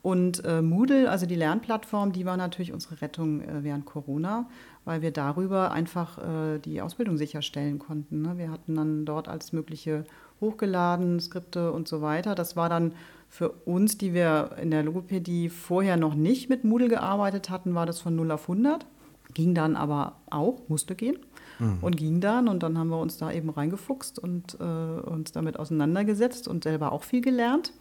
Und 0.00 0.44
äh, 0.44 0.62
Moodle, 0.62 1.10
also 1.10 1.26
die 1.26 1.34
Lernplattform, 1.34 2.12
die 2.12 2.24
war 2.24 2.36
natürlich 2.36 2.72
unsere 2.72 3.00
Rettung 3.02 3.40
äh, 3.40 3.64
während 3.64 3.84
Corona, 3.84 4.48
weil 4.84 5.02
wir 5.02 5.10
darüber 5.10 5.72
einfach 5.72 6.18
äh, 6.18 6.58
die 6.60 6.80
Ausbildung 6.80 7.16
sicherstellen 7.16 7.80
konnten. 7.80 8.22
Ne? 8.22 8.38
Wir 8.38 8.52
hatten 8.52 8.76
dann 8.76 9.04
dort 9.04 9.26
als 9.26 9.52
mögliche 9.52 10.04
hochgeladen, 10.40 11.18
Skripte 11.18 11.72
und 11.72 11.88
so 11.88 12.00
weiter. 12.00 12.36
Das 12.36 12.54
war 12.54 12.68
dann 12.68 12.92
für 13.28 13.50
uns, 13.50 13.98
die 13.98 14.14
wir 14.14 14.52
in 14.62 14.70
der 14.70 14.84
Logopädie 14.84 15.48
vorher 15.48 15.96
noch 15.96 16.14
nicht 16.14 16.48
mit 16.48 16.62
Moodle 16.62 16.88
gearbeitet 16.88 17.50
hatten, 17.50 17.74
war 17.74 17.84
das 17.84 18.00
von 18.00 18.14
0 18.14 18.30
auf 18.30 18.48
100. 18.48 18.86
Ging 19.34 19.54
dann 19.54 19.76
aber 19.76 20.16
auch, 20.30 20.68
musste 20.68 20.94
gehen 20.94 21.18
mhm. 21.58 21.78
und 21.80 21.96
ging 21.96 22.20
dann. 22.20 22.48
Und 22.48 22.62
dann 22.62 22.78
haben 22.78 22.88
wir 22.88 23.00
uns 23.00 23.18
da 23.18 23.30
eben 23.30 23.50
reingefuchst 23.50 24.18
und 24.18 24.56
äh, 24.60 24.64
uns 24.64 25.32
damit 25.32 25.58
auseinandergesetzt 25.58 26.48
und 26.48 26.64
selber 26.64 26.92
auch 26.92 27.02
viel 27.02 27.20
gelernt. 27.20 27.72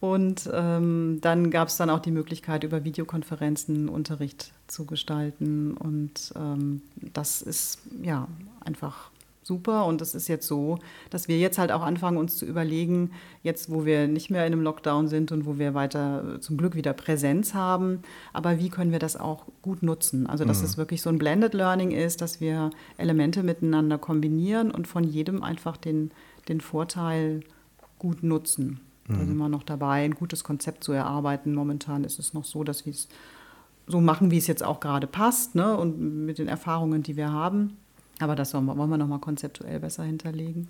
Und 0.00 0.50
ähm, 0.52 1.18
dann 1.22 1.50
gab 1.50 1.68
es 1.68 1.78
dann 1.78 1.88
auch 1.88 2.00
die 2.00 2.10
Möglichkeit, 2.10 2.62
über 2.62 2.84
Videokonferenzen 2.84 3.88
Unterricht 3.88 4.52
zu 4.66 4.84
gestalten. 4.84 5.74
Und 5.76 6.34
ähm, 6.36 6.82
das 7.14 7.40
ist 7.40 7.78
ja 8.02 8.28
einfach 8.62 9.10
super. 9.46 9.86
Und 9.86 10.00
es 10.00 10.14
ist 10.14 10.28
jetzt 10.28 10.46
so, 10.46 10.78
dass 11.10 11.28
wir 11.28 11.38
jetzt 11.38 11.58
halt 11.58 11.72
auch 11.72 11.82
anfangen, 11.82 12.16
uns 12.16 12.36
zu 12.36 12.46
überlegen, 12.46 13.12
jetzt 13.42 13.70
wo 13.70 13.84
wir 13.84 14.08
nicht 14.08 14.30
mehr 14.30 14.46
in 14.46 14.52
einem 14.52 14.62
Lockdown 14.62 15.08
sind 15.08 15.32
und 15.32 15.46
wo 15.46 15.58
wir 15.58 15.74
weiter 15.74 16.40
zum 16.40 16.56
Glück 16.56 16.74
wieder 16.74 16.92
Präsenz 16.92 17.54
haben, 17.54 18.00
aber 18.32 18.58
wie 18.58 18.70
können 18.70 18.92
wir 18.92 18.98
das 18.98 19.16
auch 19.16 19.46
gut 19.62 19.82
nutzen? 19.82 20.26
Also, 20.26 20.44
dass 20.44 20.60
mhm. 20.60 20.64
es 20.64 20.76
wirklich 20.76 21.02
so 21.02 21.10
ein 21.10 21.18
Blended 21.18 21.54
Learning 21.54 21.90
ist, 21.90 22.20
dass 22.20 22.40
wir 22.40 22.70
Elemente 22.96 23.42
miteinander 23.42 23.98
kombinieren 23.98 24.70
und 24.70 24.88
von 24.88 25.04
jedem 25.04 25.42
einfach 25.42 25.76
den, 25.76 26.10
den 26.48 26.60
Vorteil 26.60 27.40
gut 27.98 28.22
nutzen. 28.22 28.80
Mhm. 29.06 29.14
Da 29.14 29.24
sind 29.24 29.36
wir 29.36 29.48
noch 29.48 29.62
dabei, 29.62 30.04
ein 30.04 30.14
gutes 30.14 30.44
Konzept 30.44 30.84
zu 30.84 30.92
erarbeiten. 30.92 31.54
Momentan 31.54 32.04
ist 32.04 32.18
es 32.18 32.34
noch 32.34 32.44
so, 32.44 32.64
dass 32.64 32.86
wir 32.86 32.92
es 32.92 33.08
so 33.86 34.00
machen, 34.00 34.30
wie 34.30 34.38
es 34.38 34.46
jetzt 34.46 34.62
auch 34.62 34.80
gerade 34.80 35.06
passt 35.06 35.54
ne? 35.54 35.76
und 35.76 36.24
mit 36.24 36.38
den 36.38 36.48
Erfahrungen, 36.48 37.02
die 37.02 37.16
wir 37.16 37.32
haben. 37.32 37.76
Aber 38.20 38.36
das 38.36 38.54
wollen 38.54 38.64
wir, 38.66 38.76
wollen 38.76 38.90
wir 38.90 38.98
nochmal 38.98 39.18
konzeptuell 39.18 39.80
besser 39.80 40.04
hinterlegen. 40.04 40.68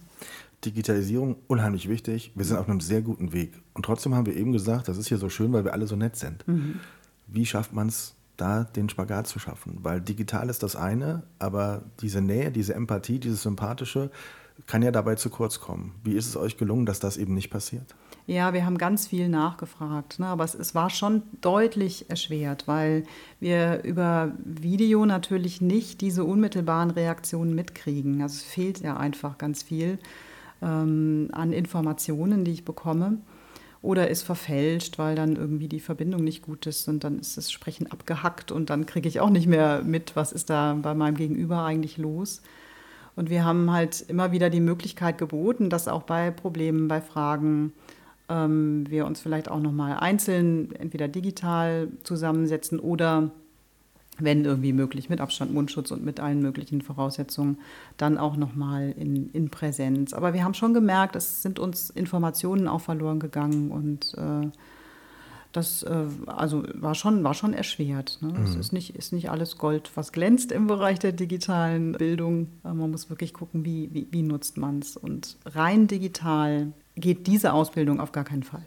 Digitalisierung, 0.64 1.36
unheimlich 1.46 1.88
wichtig. 1.88 2.32
Wir 2.34 2.44
sind 2.44 2.56
auf 2.56 2.68
einem 2.68 2.80
sehr 2.80 3.02
guten 3.02 3.32
Weg. 3.32 3.52
Und 3.74 3.84
trotzdem 3.84 4.14
haben 4.14 4.26
wir 4.26 4.34
eben 4.34 4.52
gesagt, 4.52 4.88
das 4.88 4.96
ist 4.96 5.08
hier 5.08 5.18
so 5.18 5.28
schön, 5.28 5.52
weil 5.52 5.64
wir 5.64 5.72
alle 5.72 5.86
so 5.86 5.96
nett 5.96 6.16
sind. 6.16 6.46
Mhm. 6.48 6.80
Wie 7.26 7.44
schafft 7.44 7.72
man 7.72 7.88
es, 7.88 8.14
da 8.36 8.64
den 8.64 8.88
Spagat 8.88 9.26
zu 9.26 9.38
schaffen? 9.38 9.78
Weil 9.82 10.00
digital 10.00 10.48
ist 10.48 10.62
das 10.62 10.74
eine, 10.74 11.22
aber 11.38 11.82
diese 12.00 12.20
Nähe, 12.20 12.50
diese 12.50 12.74
Empathie, 12.74 13.18
dieses 13.18 13.42
Sympathische 13.42 14.10
kann 14.66 14.82
ja 14.82 14.90
dabei 14.90 15.16
zu 15.16 15.30
kurz 15.30 15.60
kommen. 15.60 15.94
Wie 16.02 16.12
ist 16.14 16.26
es 16.26 16.36
euch 16.36 16.56
gelungen, 16.56 16.86
dass 16.86 17.00
das 17.00 17.16
eben 17.16 17.34
nicht 17.34 17.50
passiert? 17.50 17.94
Ja, 18.26 18.54
wir 18.54 18.64
haben 18.64 18.78
ganz 18.78 19.06
viel 19.06 19.28
nachgefragt, 19.28 20.18
ne? 20.18 20.26
aber 20.26 20.44
es, 20.44 20.54
es, 20.54 20.74
war 20.74 20.88
schon 20.88 21.22
deutlich 21.42 22.08
erschwert, 22.08 22.66
weil 22.66 23.04
wir 23.38 23.84
über 23.84 24.32
Video 24.42 25.04
natürlich 25.04 25.60
nicht 25.60 26.00
diese 26.00 26.24
unmittelbaren 26.24 26.90
Reaktionen 26.90 27.54
mitkriegen. 27.54 28.22
Also 28.22 28.36
es 28.36 28.42
fehlt 28.42 28.80
ja 28.80 28.96
einfach 28.96 29.36
ganz 29.36 29.62
viel 29.62 29.98
ähm, 30.62 31.28
an 31.32 31.52
Informationen, 31.52 32.46
die 32.46 32.52
ich 32.52 32.64
bekomme. 32.64 33.18
Oder 33.82 34.08
ist 34.08 34.22
verfälscht, 34.22 34.98
weil 34.98 35.14
dann 35.14 35.36
irgendwie 35.36 35.68
die 35.68 35.80
Verbindung 35.80 36.24
nicht 36.24 36.40
gut 36.40 36.64
ist 36.66 36.88
und 36.88 37.04
dann 37.04 37.18
ist 37.18 37.36
das 37.36 37.52
Sprechen 37.52 37.92
abgehackt 37.92 38.50
und 38.50 38.70
dann 38.70 38.86
kriege 38.86 39.06
ich 39.06 39.20
auch 39.20 39.28
nicht 39.28 39.46
mehr 39.46 39.82
mit, 39.82 40.16
was 40.16 40.32
ist 40.32 40.48
da 40.48 40.72
bei 40.80 40.94
meinem 40.94 41.18
Gegenüber 41.18 41.64
eigentlich 41.64 41.98
los. 41.98 42.40
Und 43.16 43.28
wir 43.28 43.44
haben 43.44 43.70
halt 43.70 44.00
immer 44.08 44.32
wieder 44.32 44.48
die 44.48 44.60
Möglichkeit 44.60 45.18
geboten, 45.18 45.68
dass 45.68 45.86
auch 45.86 46.04
bei 46.04 46.30
Problemen, 46.30 46.88
bei 46.88 47.02
Fragen 47.02 47.74
ähm, 48.28 48.84
wir 48.88 49.06
uns 49.06 49.20
vielleicht 49.20 49.50
auch 49.50 49.60
nochmal 49.60 49.96
einzeln, 49.98 50.74
entweder 50.76 51.08
digital 51.08 51.88
zusammensetzen 52.02 52.80
oder 52.80 53.30
wenn 54.18 54.44
irgendwie 54.44 54.72
möglich, 54.72 55.10
mit 55.10 55.20
Abstand, 55.20 55.52
Mundschutz 55.52 55.90
und 55.90 56.04
mit 56.04 56.20
allen 56.20 56.40
möglichen 56.40 56.82
Voraussetzungen, 56.82 57.58
dann 57.96 58.16
auch 58.16 58.36
nochmal 58.36 58.94
in, 58.96 59.28
in 59.30 59.50
Präsenz. 59.50 60.12
Aber 60.12 60.34
wir 60.34 60.44
haben 60.44 60.54
schon 60.54 60.72
gemerkt, 60.72 61.16
es 61.16 61.42
sind 61.42 61.58
uns 61.58 61.90
Informationen 61.90 62.68
auch 62.68 62.80
verloren 62.80 63.18
gegangen 63.18 63.70
und 63.70 64.14
äh, 64.16 64.50
das 65.50 65.82
äh, 65.84 66.06
also 66.26 66.64
war 66.74 66.94
schon, 66.94 67.24
war 67.24 67.34
schon 67.34 67.54
erschwert. 67.54 68.18
Ne? 68.20 68.34
Es 68.44 68.56
ist 68.56 68.72
nicht, 68.72 68.96
ist 68.96 69.12
nicht 69.12 69.30
alles 69.30 69.56
Gold, 69.56 69.90
was 69.94 70.12
glänzt 70.12 70.52
im 70.52 70.66
Bereich 70.66 70.98
der 70.98 71.12
digitalen 71.12 71.92
Bildung. 71.92 72.48
Äh, 72.64 72.72
man 72.72 72.90
muss 72.90 73.08
wirklich 73.08 73.32
gucken, 73.32 73.64
wie, 73.64 73.88
wie, 73.92 74.08
wie 74.10 74.22
nutzt 74.22 74.58
man 74.58 74.80
es. 74.80 74.96
Und 74.96 75.38
rein 75.44 75.86
digital 75.86 76.72
geht 76.96 77.26
diese 77.26 77.52
Ausbildung 77.52 78.00
auf 78.00 78.12
gar 78.12 78.24
keinen 78.24 78.42
Fall. 78.42 78.64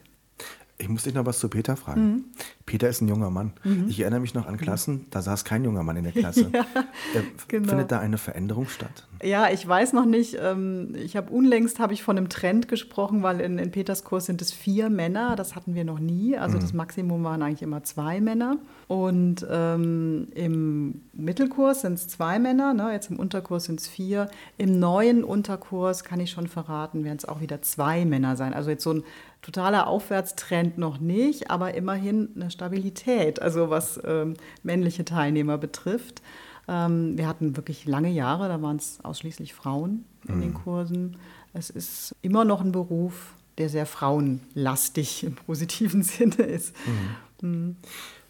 Ich 0.79 0.89
muss 0.89 1.03
dich 1.03 1.15
noch 1.15 1.25
was 1.25 1.39
zu 1.39 1.49
Peter 1.49 1.75
fragen. 1.75 2.01
Mhm. 2.01 2.25
Peter 2.67 2.87
ist 2.87 3.01
ein 3.01 3.07
junger 3.07 3.31
Mann. 3.31 3.53
Mhm. 3.63 3.87
Ich 3.89 3.99
erinnere 3.99 4.19
mich 4.19 4.35
noch 4.35 4.45
an 4.45 4.57
Klassen, 4.57 5.07
da 5.09 5.23
saß 5.23 5.43
kein 5.43 5.63
junger 5.63 5.81
Mann 5.81 5.97
in 5.97 6.03
der 6.03 6.13
Klasse. 6.13 6.49
ja, 6.53 6.61
äh, 6.61 7.23
genau. 7.47 7.69
Findet 7.69 7.91
da 7.91 7.99
eine 7.99 8.19
Veränderung 8.19 8.67
statt? 8.67 9.07
Ja, 9.23 9.49
ich 9.49 9.67
weiß 9.67 9.93
noch 9.93 10.05
nicht. 10.05 10.37
Ähm, 10.39 10.93
ich 10.93 11.17
habe 11.17 11.31
unlängst 11.31 11.79
habe 11.79 11.93
ich 11.93 12.03
von 12.03 12.17
einem 12.17 12.29
Trend 12.29 12.67
gesprochen, 12.67 13.23
weil 13.23 13.41
in, 13.41 13.57
in 13.57 13.71
Peters 13.71 14.03
Kurs 14.03 14.27
sind 14.27 14.39
es 14.41 14.51
vier 14.51 14.91
Männer. 14.91 15.35
Das 15.35 15.55
hatten 15.55 15.73
wir 15.73 15.83
noch 15.83 15.97
nie. 15.97 16.37
Also 16.37 16.57
mhm. 16.57 16.61
das 16.61 16.73
Maximum 16.73 17.23
waren 17.23 17.41
eigentlich 17.41 17.63
immer 17.63 17.83
zwei 17.83 18.21
Männer. 18.21 18.57
Und 18.87 19.47
ähm, 19.49 20.27
im 20.35 21.01
Mittelkurs 21.13 21.81
sind 21.81 21.93
es 21.93 22.07
zwei 22.07 22.37
Männer. 22.37 22.75
Ne? 22.75 22.91
Jetzt 22.91 23.09
im 23.09 23.17
Unterkurs 23.17 23.63
sind 23.63 23.79
es 23.79 23.87
vier. 23.87 24.29
Im 24.59 24.77
neuen 24.77 25.23
Unterkurs 25.23 26.03
kann 26.03 26.19
ich 26.19 26.29
schon 26.29 26.47
verraten, 26.47 27.03
werden 27.03 27.17
es 27.17 27.25
auch 27.25 27.41
wieder 27.41 27.63
zwei 27.63 28.05
Männer 28.05 28.35
sein. 28.35 28.53
Also 28.53 28.69
jetzt 28.69 28.83
so 28.83 28.93
ein 28.93 29.03
totaler 29.41 29.87
Aufwärtstrend 29.87 30.77
noch 30.77 30.99
nicht, 30.99 31.49
aber 31.49 31.73
immerhin 31.73 32.29
eine 32.35 32.51
Stabilität, 32.51 33.41
also 33.41 33.69
was 33.69 33.99
ähm, 34.03 34.35
männliche 34.63 35.05
Teilnehmer 35.05 35.57
betrifft. 35.57 36.21
Ähm, 36.67 37.17
wir 37.17 37.27
hatten 37.27 37.55
wirklich 37.55 37.85
lange 37.85 38.09
Jahre, 38.09 38.49
da 38.49 38.61
waren 38.61 38.77
es 38.77 38.99
ausschließlich 39.03 39.53
Frauen 39.53 40.05
in 40.27 40.37
mhm. 40.37 40.41
den 40.41 40.53
Kursen. 40.53 41.17
Es 41.53 41.69
ist 41.69 42.15
immer 42.21 42.45
noch 42.45 42.61
ein 42.61 42.71
Beruf, 42.71 43.33
der 43.57 43.69
sehr 43.69 43.85
frauenlastig 43.85 45.23
im 45.23 45.35
positiven 45.35 46.03
Sinne 46.03 46.43
ist. 46.43 46.75
Mhm. 47.41 47.49
Mhm. 47.49 47.75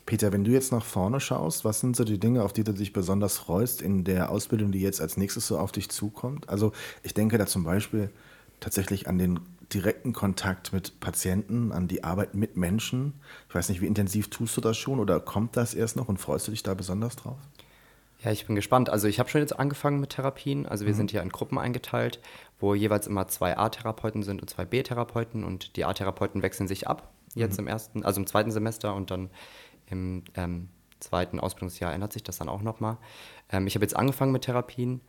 Peter, 0.05 0.31
wenn 0.31 0.45
du 0.45 0.51
jetzt 0.51 0.71
nach 0.71 0.85
vorne 0.85 1.19
schaust, 1.19 1.65
was 1.65 1.81
sind 1.81 1.97
so 1.97 2.05
die 2.05 2.17
Dinge, 2.17 2.43
auf 2.43 2.53
die 2.53 2.63
du 2.63 2.71
dich 2.71 2.93
besonders 2.93 3.37
freust 3.37 3.81
in 3.81 4.05
der 4.05 4.31
Ausbildung, 4.31 4.71
die 4.71 4.79
jetzt 4.79 5.01
als 5.01 5.17
nächstes 5.17 5.47
so 5.47 5.59
auf 5.59 5.73
dich 5.73 5.89
zukommt? 5.89 6.47
Also 6.47 6.71
ich 7.03 7.13
denke 7.13 7.37
da 7.37 7.45
zum 7.45 7.65
Beispiel 7.65 8.09
tatsächlich 8.61 9.09
an 9.09 9.17
den 9.17 9.41
direkten 9.73 10.13
Kontakt 10.13 10.73
mit 10.73 10.99
Patienten, 10.99 11.71
an 11.71 11.87
die 11.87 12.03
Arbeit 12.03 12.35
mit 12.35 12.57
Menschen. 12.57 13.13
Ich 13.49 13.55
weiß 13.55 13.69
nicht, 13.69 13.81
wie 13.81 13.87
intensiv 13.87 14.29
tust 14.29 14.55
du 14.57 14.61
das 14.61 14.77
schon 14.77 14.99
oder 14.99 15.19
kommt 15.19 15.57
das 15.57 15.73
erst 15.73 15.95
noch 15.95 16.07
und 16.07 16.17
freust 16.17 16.47
du 16.47 16.51
dich 16.51 16.63
da 16.63 16.73
besonders 16.73 17.15
drauf? 17.15 17.37
Ja, 18.23 18.31
ich 18.31 18.47
bin 18.47 18.55
gespannt. 18.55 18.89
Also 18.89 19.07
ich 19.07 19.19
habe 19.19 19.29
schon 19.29 19.41
jetzt 19.41 19.57
angefangen 19.57 19.99
mit 19.99 20.11
Therapien. 20.11 20.65
Also 20.65 20.85
wir 20.85 20.93
mhm. 20.93 20.97
sind 20.97 21.11
hier 21.11 21.21
in 21.21 21.29
Gruppen 21.29 21.57
eingeteilt, 21.57 22.19
wo 22.59 22.73
jeweils 22.73 23.07
immer 23.07 23.27
zwei 23.27 23.57
A-Therapeuten 23.57 24.23
sind 24.23 24.41
und 24.41 24.49
zwei 24.49 24.65
B-Therapeuten 24.65 25.43
und 25.43 25.75
die 25.75 25.85
A-Therapeuten 25.85 26.41
wechseln 26.41 26.67
sich 26.67 26.87
ab. 26.87 27.11
Jetzt 27.35 27.57
mhm. 27.57 27.65
im 27.65 27.67
ersten, 27.67 28.05
also 28.05 28.19
im 28.19 28.27
zweiten 28.27 28.51
Semester 28.51 28.95
und 28.95 29.11
dann 29.11 29.29
im 29.85 30.23
ähm, 30.35 30.69
zweiten 30.99 31.39
Ausbildungsjahr 31.39 31.93
ändert 31.93 32.13
sich 32.13 32.23
das 32.23 32.37
dann 32.37 32.49
auch 32.49 32.61
nochmal. 32.61 32.97
Ähm, 33.51 33.67
ich 33.67 33.75
habe 33.75 33.85
jetzt 33.85 33.95
angefangen 33.95 34.31
mit 34.31 34.43
Therapien. 34.43 35.01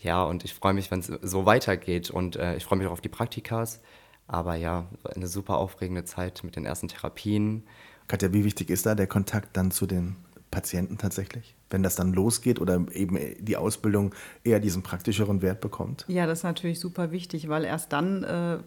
Ja, 0.00 0.22
und 0.24 0.44
ich 0.44 0.54
freue 0.54 0.72
mich, 0.72 0.90
wenn 0.90 1.00
es 1.00 1.06
so 1.06 1.46
weitergeht. 1.46 2.10
Und 2.10 2.36
äh, 2.36 2.56
ich 2.56 2.64
freue 2.64 2.78
mich 2.78 2.88
auch 2.88 2.92
auf 2.92 3.00
die 3.00 3.08
Praktikas. 3.08 3.80
Aber 4.26 4.54
ja, 4.54 4.86
eine 5.14 5.26
super 5.26 5.58
aufregende 5.58 6.04
Zeit 6.04 6.42
mit 6.44 6.56
den 6.56 6.64
ersten 6.64 6.88
Therapien. 6.88 7.64
Katja, 8.06 8.32
wie 8.32 8.44
wichtig 8.44 8.70
ist 8.70 8.86
da 8.86 8.94
der 8.94 9.06
Kontakt 9.06 9.56
dann 9.56 9.70
zu 9.70 9.86
den 9.86 10.16
Patienten 10.50 10.98
tatsächlich? 10.98 11.54
Wenn 11.68 11.82
das 11.82 11.96
dann 11.96 12.12
losgeht 12.12 12.60
oder 12.60 12.84
eben 12.92 13.18
die 13.38 13.56
Ausbildung 13.56 14.14
eher 14.42 14.60
diesen 14.60 14.82
praktischeren 14.82 15.42
Wert 15.42 15.60
bekommt? 15.60 16.04
Ja, 16.08 16.26
das 16.26 16.40
ist 16.40 16.44
natürlich 16.44 16.80
super 16.80 17.12
wichtig, 17.12 17.48
weil 17.48 17.64
erst 17.64 17.92
dann 17.92 18.24
äh, 18.24 18.58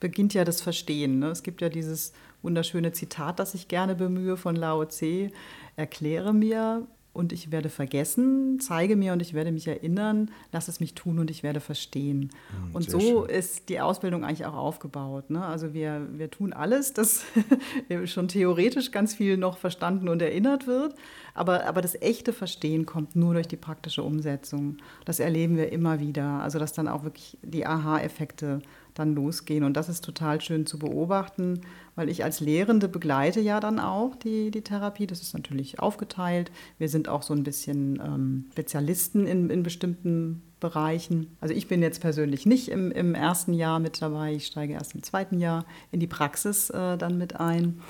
beginnt 0.00 0.34
ja 0.34 0.44
das 0.44 0.60
Verstehen. 0.60 1.18
Ne? 1.18 1.28
Es 1.28 1.42
gibt 1.42 1.60
ja 1.60 1.68
dieses 1.68 2.12
wunderschöne 2.42 2.92
Zitat, 2.92 3.38
das 3.38 3.54
ich 3.54 3.68
gerne 3.68 3.94
bemühe 3.94 4.36
von 4.36 4.56
Lao 4.56 4.84
Tse. 4.84 5.30
Erkläre 5.76 6.32
mir, 6.32 6.86
und 7.14 7.32
ich 7.32 7.52
werde 7.52 7.68
vergessen, 7.68 8.58
zeige 8.58 8.96
mir 8.96 9.12
und 9.12 9.20
ich 9.20 9.34
werde 9.34 9.52
mich 9.52 9.68
erinnern, 9.68 10.30
lass 10.50 10.68
es 10.68 10.80
mich 10.80 10.94
tun 10.94 11.18
und 11.18 11.30
ich 11.30 11.42
werde 11.42 11.60
verstehen. 11.60 12.30
Mhm, 12.68 12.74
und 12.74 12.90
so 12.90 13.00
schön. 13.00 13.36
ist 13.36 13.68
die 13.68 13.80
Ausbildung 13.80 14.24
eigentlich 14.24 14.46
auch 14.46 14.54
aufgebaut. 14.54 15.28
Ne? 15.28 15.44
Also 15.44 15.74
wir, 15.74 16.08
wir 16.12 16.30
tun 16.30 16.54
alles, 16.54 16.94
dass 16.94 17.24
schon 18.06 18.28
theoretisch 18.28 18.92
ganz 18.92 19.14
viel 19.14 19.36
noch 19.36 19.58
verstanden 19.58 20.08
und 20.08 20.22
erinnert 20.22 20.66
wird, 20.66 20.94
aber, 21.34 21.66
aber 21.66 21.82
das 21.82 22.00
echte 22.00 22.32
Verstehen 22.32 22.86
kommt 22.86 23.14
nur 23.14 23.34
durch 23.34 23.48
die 23.48 23.56
praktische 23.56 24.02
Umsetzung. 24.02 24.78
Das 25.04 25.20
erleben 25.20 25.56
wir 25.56 25.70
immer 25.70 26.00
wieder. 26.00 26.40
Also 26.42 26.58
dass 26.58 26.72
dann 26.72 26.88
auch 26.88 27.04
wirklich 27.04 27.36
die 27.42 27.66
Aha-Effekte 27.66 28.62
dann 28.94 29.14
losgehen. 29.14 29.64
Und 29.64 29.76
das 29.76 29.88
ist 29.88 30.04
total 30.04 30.40
schön 30.40 30.66
zu 30.66 30.78
beobachten, 30.78 31.60
weil 31.94 32.08
ich 32.08 32.24
als 32.24 32.40
Lehrende 32.40 32.88
begleite 32.88 33.40
ja 33.40 33.60
dann 33.60 33.78
auch 33.78 34.14
die, 34.16 34.50
die 34.50 34.62
Therapie. 34.62 35.06
Das 35.06 35.22
ist 35.22 35.34
natürlich 35.34 35.80
aufgeteilt. 35.80 36.50
Wir 36.78 36.88
sind 36.88 37.08
auch 37.08 37.22
so 37.22 37.34
ein 37.34 37.42
bisschen 37.42 38.00
ähm, 38.04 38.46
Spezialisten 38.52 39.26
in, 39.26 39.50
in 39.50 39.62
bestimmten 39.62 40.42
Bereichen. 40.60 41.36
Also 41.40 41.54
ich 41.54 41.68
bin 41.68 41.82
jetzt 41.82 42.00
persönlich 42.00 42.46
nicht 42.46 42.68
im, 42.68 42.92
im 42.92 43.14
ersten 43.14 43.52
Jahr 43.52 43.80
mit 43.80 44.00
dabei. 44.00 44.34
Ich 44.34 44.46
steige 44.46 44.74
erst 44.74 44.94
im 44.94 45.02
zweiten 45.02 45.38
Jahr 45.38 45.64
in 45.90 46.00
die 46.00 46.06
Praxis 46.06 46.70
äh, 46.70 46.96
dann 46.96 47.18
mit 47.18 47.40
ein. 47.40 47.80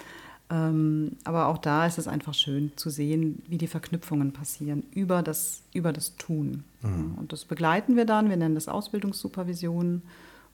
Ähm, 0.51 1.17
aber 1.25 1.47
auch 1.47 1.59
da 1.59 1.87
ist 1.87 1.99
es 1.99 2.09
einfach 2.09 2.35
schön 2.35 2.73
zu 2.77 2.91
sehen, 2.91 3.43
wie 3.49 3.59
die 3.59 3.67
Verknüpfungen 3.67 4.33
passieren 4.33 4.85
über 4.95 5.23
das, 5.23 5.63
über 5.73 5.93
das 5.93 6.17
Tun. 6.17 6.65
Mhm. 6.83 7.15
Und 7.17 7.33
das 7.33 7.45
begleiten 7.45 7.97
wir 7.97 8.05
dann. 8.05 8.29
Wir 8.29 8.37
nennen 8.37 8.55
das 8.55 8.69
Ausbildungssupervision 8.69 10.03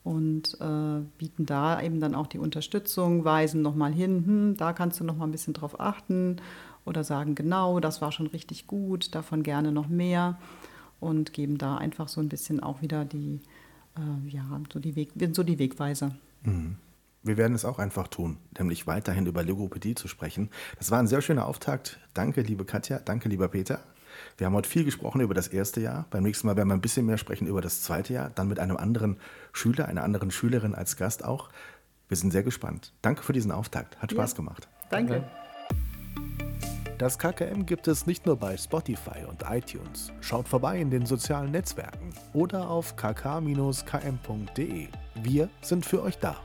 und 0.08 0.56
äh, 0.62 1.04
bieten 1.18 1.44
da 1.44 1.82
eben 1.82 2.00
dann 2.00 2.14
auch 2.14 2.28
die 2.28 2.38
Unterstützung, 2.38 3.26
weisen 3.26 3.60
nochmal 3.60 3.92
hin, 3.92 4.24
hm, 4.24 4.56
da 4.56 4.72
kannst 4.72 4.98
du 5.00 5.04
nochmal 5.04 5.28
ein 5.28 5.32
bisschen 5.32 5.52
drauf 5.52 5.78
achten 5.78 6.36
oder 6.86 7.04
sagen, 7.04 7.34
genau, 7.34 7.78
das 7.78 8.00
war 8.00 8.10
schon 8.10 8.28
richtig 8.28 8.66
gut, 8.66 9.14
davon 9.14 9.42
gerne 9.42 9.70
noch 9.70 9.88
mehr 9.88 10.38
und 10.98 11.34
geben 11.34 11.58
da 11.58 11.76
einfach 11.76 12.08
so 12.08 12.22
ein 12.22 12.30
bisschen 12.30 12.60
auch 12.60 12.80
wieder 12.80 13.04
die, 13.04 13.42
äh, 13.98 14.30
ja, 14.30 14.44
so 14.72 14.78
die, 14.78 14.96
Weg, 14.96 15.12
so 15.32 15.42
die 15.42 15.58
Wegweiser. 15.58 16.16
Mhm. 16.42 16.76
Wir 17.22 17.36
werden 17.36 17.54
es 17.54 17.66
auch 17.66 17.78
einfach 17.78 18.08
tun, 18.08 18.38
nämlich 18.58 18.86
weiterhin 18.86 19.26
über 19.26 19.42
Logopädie 19.42 19.94
zu 19.94 20.08
sprechen. 20.08 20.48
Das 20.78 20.90
war 20.90 21.00
ein 21.00 21.06
sehr 21.06 21.20
schöner 21.20 21.46
Auftakt. 21.46 21.98
Danke, 22.14 22.40
liebe 22.40 22.64
Katja. 22.64 22.98
Danke, 23.00 23.28
lieber 23.28 23.48
Peter. 23.48 23.80
Wir 24.36 24.46
haben 24.46 24.54
heute 24.54 24.68
viel 24.68 24.84
gesprochen 24.84 25.20
über 25.20 25.34
das 25.34 25.48
erste 25.48 25.80
Jahr. 25.80 26.06
Beim 26.10 26.22
nächsten 26.22 26.46
Mal 26.46 26.56
werden 26.56 26.68
wir 26.68 26.74
ein 26.74 26.80
bisschen 26.80 27.06
mehr 27.06 27.18
sprechen 27.18 27.46
über 27.46 27.60
das 27.60 27.82
zweite 27.82 28.12
Jahr, 28.12 28.30
dann 28.34 28.48
mit 28.48 28.58
einem 28.58 28.76
anderen 28.76 29.18
Schüler, 29.52 29.86
einer 29.86 30.04
anderen 30.04 30.30
Schülerin 30.30 30.74
als 30.74 30.96
Gast 30.96 31.24
auch. 31.24 31.50
Wir 32.08 32.16
sind 32.16 32.30
sehr 32.30 32.42
gespannt. 32.42 32.92
Danke 33.02 33.22
für 33.22 33.32
diesen 33.32 33.52
Auftakt. 33.52 34.00
Hat 34.00 34.12
Spaß 34.12 34.32
ja, 34.32 34.36
gemacht. 34.36 34.68
Danke. 34.90 35.24
Das 36.98 37.16
KKM 37.16 37.64
gibt 37.64 37.86
es 37.86 38.06
nicht 38.06 38.26
nur 38.26 38.36
bei 38.36 38.56
Spotify 38.56 39.24
und 39.28 39.44
iTunes. 39.48 40.10
Schaut 40.20 40.48
vorbei 40.48 40.80
in 40.80 40.90
den 40.90 41.06
sozialen 41.06 41.52
Netzwerken 41.52 42.12
oder 42.32 42.68
auf 42.68 42.96
kk-km.de. 42.96 44.88
Wir 45.14 45.48
sind 45.62 45.86
für 45.86 46.02
euch 46.02 46.18
da. 46.18 46.36